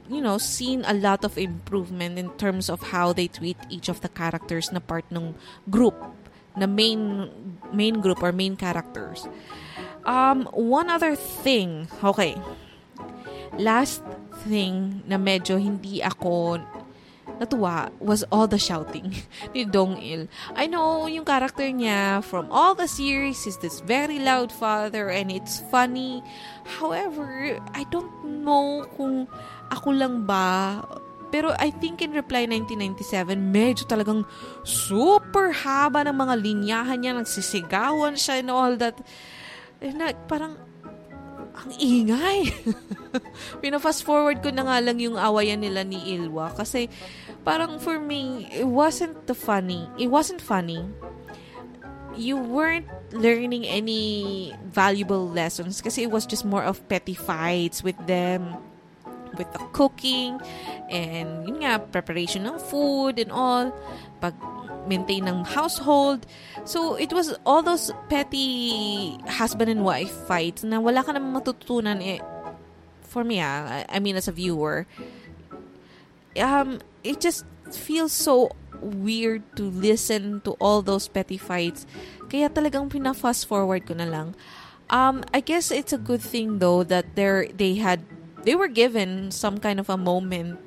you 0.09 0.21
know, 0.21 0.37
seen 0.37 0.83
a 0.87 0.93
lot 0.93 1.23
of 1.23 1.37
improvement 1.37 2.17
in 2.17 2.29
terms 2.39 2.69
of 2.69 2.81
how 2.95 3.13
they 3.13 3.27
treat 3.27 3.57
each 3.69 3.89
of 3.89 4.01
the 4.01 4.09
characters 4.09 4.71
na 4.71 4.79
part 4.79 5.05
ng 5.11 5.35
group, 5.69 5.95
na 6.55 6.65
main, 6.65 7.29
main 7.73 8.01
group 8.01 8.23
or 8.23 8.31
main 8.31 8.55
characters. 8.55 9.27
Um, 10.05 10.47
one 10.53 10.89
other 10.89 11.15
thing, 11.15 11.87
okay, 12.03 12.39
last 13.57 14.03
thing 14.45 15.01
na 15.09 15.17
medyo 15.17 15.57
hindi 15.57 16.03
ako 16.03 16.61
natuwa 17.39 17.87
was 18.03 18.27
all 18.35 18.45
the 18.51 18.59
shouting 18.59 19.15
ni 19.55 19.63
Dong 19.63 19.95
Il. 20.03 20.27
I 20.59 20.67
know 20.67 21.07
yung 21.07 21.23
character 21.23 21.63
niya 21.71 22.19
from 22.21 22.51
all 22.51 22.75
the 22.75 22.85
series 22.85 23.47
is 23.47 23.57
this 23.63 23.79
very 23.79 24.19
loud 24.19 24.51
father 24.51 25.07
and 25.07 25.31
it's 25.31 25.63
funny. 25.71 26.19
However, 26.67 27.57
I 27.71 27.87
don't 27.87 28.43
know 28.43 28.83
kung 28.99 29.31
ako 29.71 29.95
lang 29.95 30.27
ba 30.27 30.83
pero 31.29 31.53
I 31.61 31.69
think 31.69 32.01
in 32.01 32.11
Reply 32.11 32.49
1997, 32.49 33.37
medyo 33.37 33.85
talagang 33.85 34.25
super 34.65 35.53
haba 35.53 36.01
ng 36.09 36.17
mga 36.17 36.35
linyahan 36.41 36.97
niya, 36.97 37.13
nagsisigawan 37.13 38.17
siya 38.17 38.41
and 38.41 38.49
all 38.49 38.73
that. 38.81 38.97
Na, 39.77 40.09
parang, 40.25 40.57
ang 41.59 41.71
ingay. 41.75 42.55
Pina-fast 43.61 44.07
forward 44.07 44.39
ko 44.39 44.49
na 44.49 44.63
nga 44.63 44.77
lang 44.79 44.97
yung 44.99 45.19
awayan 45.19 45.59
nila 45.59 45.83
ni 45.83 45.99
Ilwa 46.15 46.55
kasi 46.55 46.87
parang 47.43 47.79
for 47.79 47.99
me, 47.99 48.47
it 48.51 48.67
wasn't 48.67 49.27
the 49.27 49.35
funny. 49.35 49.87
It 49.99 50.07
wasn't 50.07 50.39
funny. 50.39 50.87
You 52.19 52.39
weren't 52.39 52.87
learning 53.11 53.65
any 53.67 54.51
valuable 54.67 55.27
lessons 55.27 55.81
kasi 55.81 56.03
it 56.07 56.11
was 56.11 56.27
just 56.27 56.43
more 56.43 56.63
of 56.63 56.83
petty 56.87 57.15
fights 57.15 57.83
with 57.83 57.97
them 58.07 58.59
with 59.37 59.49
the 59.53 59.61
cooking 59.71 60.41
and 60.89 61.45
yun 61.45 61.61
nga 61.61 61.77
preparation 61.79 62.49
ng 62.49 62.57
food 62.57 63.21
and 63.21 63.29
all 63.29 63.69
pag 64.17 64.33
maintain 64.89 65.29
ng 65.29 65.45
household. 65.45 66.25
So 66.65 66.97
it 66.97 67.13
was 67.13 67.37
all 67.45 67.61
those 67.61 67.93
petty 68.09 69.15
husband 69.29 69.69
and 69.69 69.85
wife 69.85 70.11
fights 70.25 70.65
na 70.65 70.81
wala 70.81 71.05
ka 71.05 71.13
namang 71.13 71.37
matutunan 71.37 72.01
eh, 72.01 72.17
for 73.05 73.21
me 73.21 73.37
ah, 73.39 73.85
I 73.85 74.01
mean 74.01 74.17
as 74.17 74.27
a 74.27 74.33
viewer. 74.33 74.89
Um 76.33 76.81
it 77.05 77.21
just 77.21 77.45
feels 77.69 78.11
so 78.11 78.49
weird 78.81 79.45
to 79.55 79.69
listen 79.69 80.41
to 80.49 80.57
all 80.57 80.81
those 80.81 81.05
petty 81.05 81.37
fights. 81.37 81.85
Kaya 82.27 82.49
talagang 82.49 82.89
pina-fast 82.89 83.45
forward 83.45 83.85
ko 83.85 83.93
na 83.93 84.09
lang. 84.09 84.33
Um 84.89 85.21
I 85.29 85.45
guess 85.45 85.69
it's 85.69 85.93
a 85.93 86.01
good 86.01 86.21
thing 86.21 86.57
though 86.57 86.81
that 86.81 87.13
they 87.13 87.53
they 87.53 87.77
had 87.77 88.01
they 88.43 88.55
were 88.57 88.71
given 88.71 89.29
some 89.29 89.59
kind 89.59 89.79
of 89.79 89.89
a 89.89 89.97
moment 89.97 90.57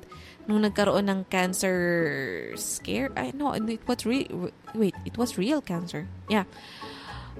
nung 0.47 0.63
nagkaroon 0.63 1.07
ng 1.09 1.21
cancer 1.31 2.51
scare. 2.55 3.11
I 3.15 3.31
know 3.31 3.53
it 3.53 3.87
was 3.87 4.05
re- 4.05 4.29
wait, 4.75 4.95
it 5.05 5.17
was 5.17 5.37
real 5.37 5.61
cancer. 5.61 6.07
Yeah. 6.27 6.43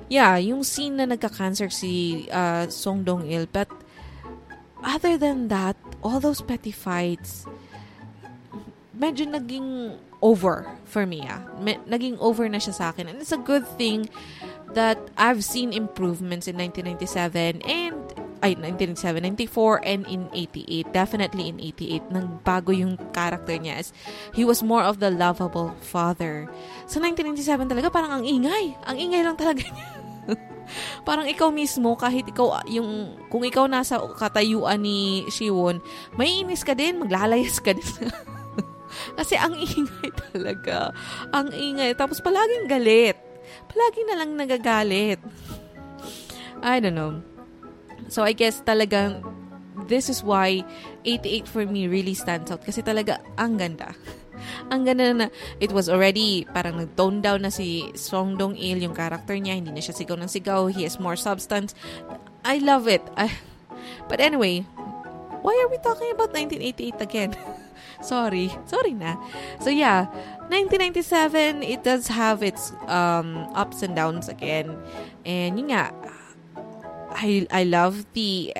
Yeah, 0.09 0.37
yung 0.37 0.63
scene 0.63 0.97
na 0.97 1.05
nagka-cancer 1.05 1.69
si 1.69 2.25
uh, 2.29 2.67
Song 2.67 3.03
Dong 3.03 3.29
Il. 3.29 3.45
But 3.51 3.69
other 4.83 5.17
than 5.17 5.47
that, 5.47 5.77
all 6.03 6.19
those 6.19 6.41
petty 6.41 6.71
fights, 6.71 7.45
medyo 8.97 9.29
naging 9.29 9.97
over 10.21 10.67
for 10.85 11.05
me. 11.05 11.23
Ah. 11.27 11.43
Naging 11.87 12.17
over 12.19 12.47
na 12.47 12.57
siya 12.57 12.73
sa 12.73 12.85
akin. 12.89 13.07
And 13.07 13.19
it's 13.19 13.35
a 13.35 13.41
good 13.41 13.67
thing 13.77 14.09
that 14.73 14.97
I've 15.17 15.43
seen 15.43 15.73
improvements 15.73 16.47
in 16.47 16.57
1997 16.57 17.61
and 17.63 18.12
ay 18.43 18.59
1997, 18.59 19.47
94 19.47 19.87
and 19.87 20.03
in 20.11 20.27
88. 20.35 20.91
Definitely 20.91 21.47
in 21.47 21.57
88 21.63 22.11
nang 22.11 22.43
bago 22.43 22.75
yung 22.75 22.99
character 23.15 23.55
niya 23.55 23.79
as 23.79 23.95
he 24.35 24.43
was 24.43 24.59
more 24.59 24.83
of 24.83 24.99
the 24.99 25.07
lovable 25.07 25.71
father. 25.79 26.51
Sa 26.85 26.99
1997 26.99 27.71
talaga 27.71 27.87
parang 27.87 28.19
ang 28.19 28.23
ingay. 28.27 28.75
Ang 28.83 28.97
ingay 28.99 29.23
lang 29.23 29.39
talaga 29.39 29.63
niya. 29.63 29.87
parang 31.07 31.27
ikaw 31.27 31.51
mismo 31.55 31.95
kahit 31.95 32.27
ikaw 32.27 32.63
yung 32.67 33.15
kung 33.31 33.47
ikaw 33.47 33.63
nasa 33.67 33.99
katayuan 34.19 34.83
ni 34.83 35.23
Shiwon, 35.31 35.79
may 36.19 36.43
inis 36.43 36.67
ka 36.67 36.75
din, 36.75 36.99
maglalayas 36.99 37.63
ka 37.63 37.71
din. 37.71 37.87
Kasi 39.17 39.39
ang 39.39 39.55
ingay 39.57 40.11
talaga. 40.29 40.93
Ang 41.33 41.49
ingay. 41.49 41.95
Tapos 41.97 42.21
palaging 42.21 42.69
galit. 42.69 43.17
Palagi 43.71 44.01
na 44.05 44.15
lang 44.21 44.37
nagagalit. 44.37 45.19
I 46.61 46.79
don't 46.79 46.95
know. 46.95 47.32
So 48.07 48.23
I 48.23 48.33
guess 48.33 48.61
talagang 48.61 49.23
this 49.87 50.09
is 50.09 50.23
why 50.23 50.63
88 51.05 51.47
for 51.47 51.63
me 51.65 51.87
really 51.87 52.13
stands 52.13 52.51
out 52.51 52.63
kasi 52.63 52.81
talaga 52.81 53.19
ang 53.35 53.57
ganda. 53.57 53.93
ang 54.73 54.83
ganda 54.87 55.13
na 55.13 55.27
it 55.59 55.71
was 55.71 55.87
already 55.87 56.47
parang 56.51 56.79
nag-tone 56.79 57.23
down 57.23 57.43
na 57.43 57.51
si 57.51 57.89
Song 57.95 58.35
Dong 58.35 58.55
Il 58.55 58.79
yung 58.83 58.95
character 58.95 59.35
niya, 59.35 59.59
hindi 59.59 59.71
na 59.71 59.83
siya 59.83 59.95
sigaw 59.95 60.17
ng 60.19 60.31
sigaw, 60.31 60.71
he 60.71 60.83
has 60.83 60.99
more 60.99 61.17
substance. 61.17 61.75
I 62.43 62.59
love 62.59 62.87
it. 62.91 63.03
I, 63.15 63.31
but 64.07 64.19
anyway, 64.19 64.67
why 65.43 65.55
are 65.59 65.69
we 65.71 65.79
talking 65.79 66.11
about 66.11 66.35
1988 66.35 66.99
again? 66.99 67.31
sorry. 68.03 68.51
Sorry 68.67 68.93
na. 68.93 69.15
So 69.63 69.71
yeah, 69.71 70.05
1997, 70.51 71.63
it 71.63 71.81
does 71.83 72.11
have 72.11 72.43
its 72.43 72.75
um, 72.91 73.47
ups 73.55 73.81
and 73.81 73.95
downs 73.95 74.27
again. 74.27 74.75
And 75.25 75.57
yun 75.57 75.71
nga, 75.71 75.95
I 77.15 77.47
I 77.51 77.63
love 77.63 78.05
the 78.13 78.53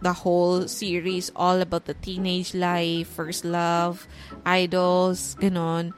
the 0.00 0.12
whole 0.12 0.68
series 0.68 1.32
all 1.34 1.60
about 1.60 1.86
the 1.86 1.94
teenage 1.94 2.54
life, 2.54 3.08
first 3.08 3.44
love, 3.44 4.06
idols, 4.44 5.36
ganon. 5.40 5.92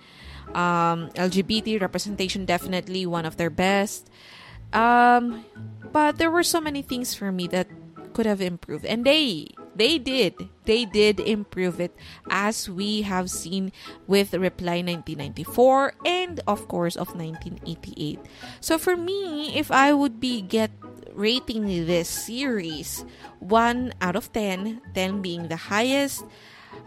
Um, 0.54 1.12
LGBT 1.12 1.80
representation 1.80 2.46
definitely 2.46 3.04
one 3.04 3.26
of 3.26 3.36
their 3.36 3.50
best. 3.50 4.08
Um, 4.72 5.44
but 5.92 6.16
there 6.16 6.30
were 6.30 6.42
so 6.42 6.60
many 6.60 6.80
things 6.80 7.12
for 7.12 7.30
me 7.30 7.48
that 7.48 7.68
could 8.14 8.24
have 8.24 8.40
improved, 8.40 8.86
and 8.86 9.04
they 9.04 9.52
they 9.78 9.96
did 9.96 10.34
they 10.66 10.84
did 10.84 11.20
improve 11.20 11.80
it 11.80 11.94
as 12.28 12.68
we 12.68 13.02
have 13.02 13.30
seen 13.30 13.70
with 14.10 14.34
reply 14.34 14.82
1994 14.82 15.94
and 16.04 16.42
of 16.50 16.66
course 16.66 16.96
of 16.98 17.14
1988 17.14 18.18
so 18.60 18.76
for 18.76 18.96
me 18.96 19.54
if 19.54 19.70
i 19.70 19.94
would 19.94 20.18
be 20.18 20.42
get 20.42 20.74
rating 21.18 21.66
this 21.86 22.06
series 22.08 23.02
1 23.42 23.92
out 24.00 24.14
of 24.14 24.30
10 24.32 24.80
10 24.94 25.20
being 25.22 25.48
the 25.50 25.56
highest 25.68 26.22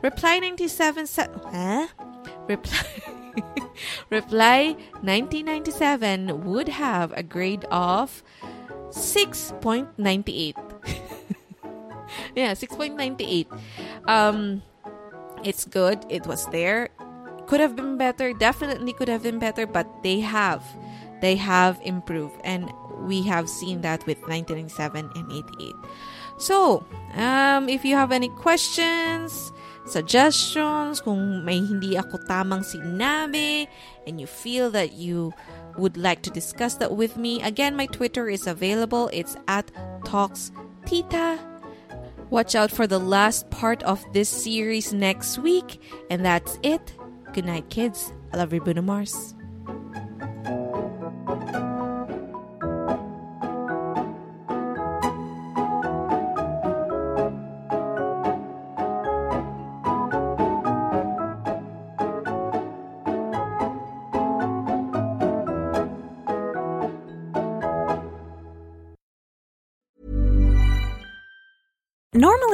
reply 0.02 0.40
97 0.40 1.06
se- 1.08 1.28
huh? 1.52 1.88
reply 2.48 2.86
reply 4.10 4.76
1997 5.04 6.46
would 6.48 6.70
have 6.70 7.12
a 7.14 7.24
grade 7.24 7.66
of 7.72 8.24
6.98 8.92 10.56
yeah 12.36 12.52
6.98 12.54 13.48
um 14.08 14.62
It's 15.42 15.66
good. 15.66 16.06
It 16.06 16.30
was 16.30 16.46
there. 16.54 16.94
Could 17.50 17.66
have 17.66 17.74
been 17.74 17.98
better. 17.98 18.30
Definitely 18.30 18.94
could 18.94 19.10
have 19.10 19.26
been 19.26 19.42
better, 19.42 19.66
but 19.66 19.90
they 20.06 20.22
have. 20.22 20.62
They 21.22 21.36
have 21.36 21.80
improved. 21.84 22.36
And 22.44 22.72
we 23.02 23.22
have 23.24 23.50
seen 23.50 23.82
that 23.82 24.06
with 24.06 24.20
1997 24.28 25.10
and 25.16 25.32
88. 25.32 25.76
So, 26.38 26.86
um, 27.16 27.70
if 27.70 27.86
you 27.86 27.96
have 27.96 28.12
any 28.12 28.30
questions, 28.30 29.54
suggestions, 29.86 31.02
kung 31.02 31.46
may 31.46 31.62
hindi 31.62 31.98
ako 31.98 32.18
tamang 32.26 32.66
sinabi, 32.66 33.68
and 34.08 34.20
you 34.20 34.26
feel 34.26 34.70
that 34.72 34.94
you 34.94 35.34
would 35.78 35.98
like 35.98 36.22
to 36.24 36.30
discuss 36.30 36.76
that 36.76 36.98
with 36.98 37.18
me, 37.18 37.42
again, 37.42 37.76
my 37.76 37.86
Twitter 37.86 38.30
is 38.30 38.48
available. 38.48 39.10
It's 39.14 39.38
at 39.48 39.72
Talks 40.06 40.52
Tita. 40.86 41.40
Watch 42.30 42.56
out 42.56 42.72
for 42.72 42.88
the 42.88 43.00
last 43.00 43.50
part 43.52 43.84
of 43.84 44.02
this 44.14 44.30
series 44.30 44.94
next 44.94 45.38
week. 45.38 45.82
And 46.10 46.26
that's 46.26 46.58
it. 46.64 46.96
Good 47.34 47.46
night, 47.46 47.70
kids. 47.70 48.14
I 48.34 48.38
love 48.38 48.54
you, 48.54 48.62
Bruno 48.62 48.82
Mars. 48.82 49.36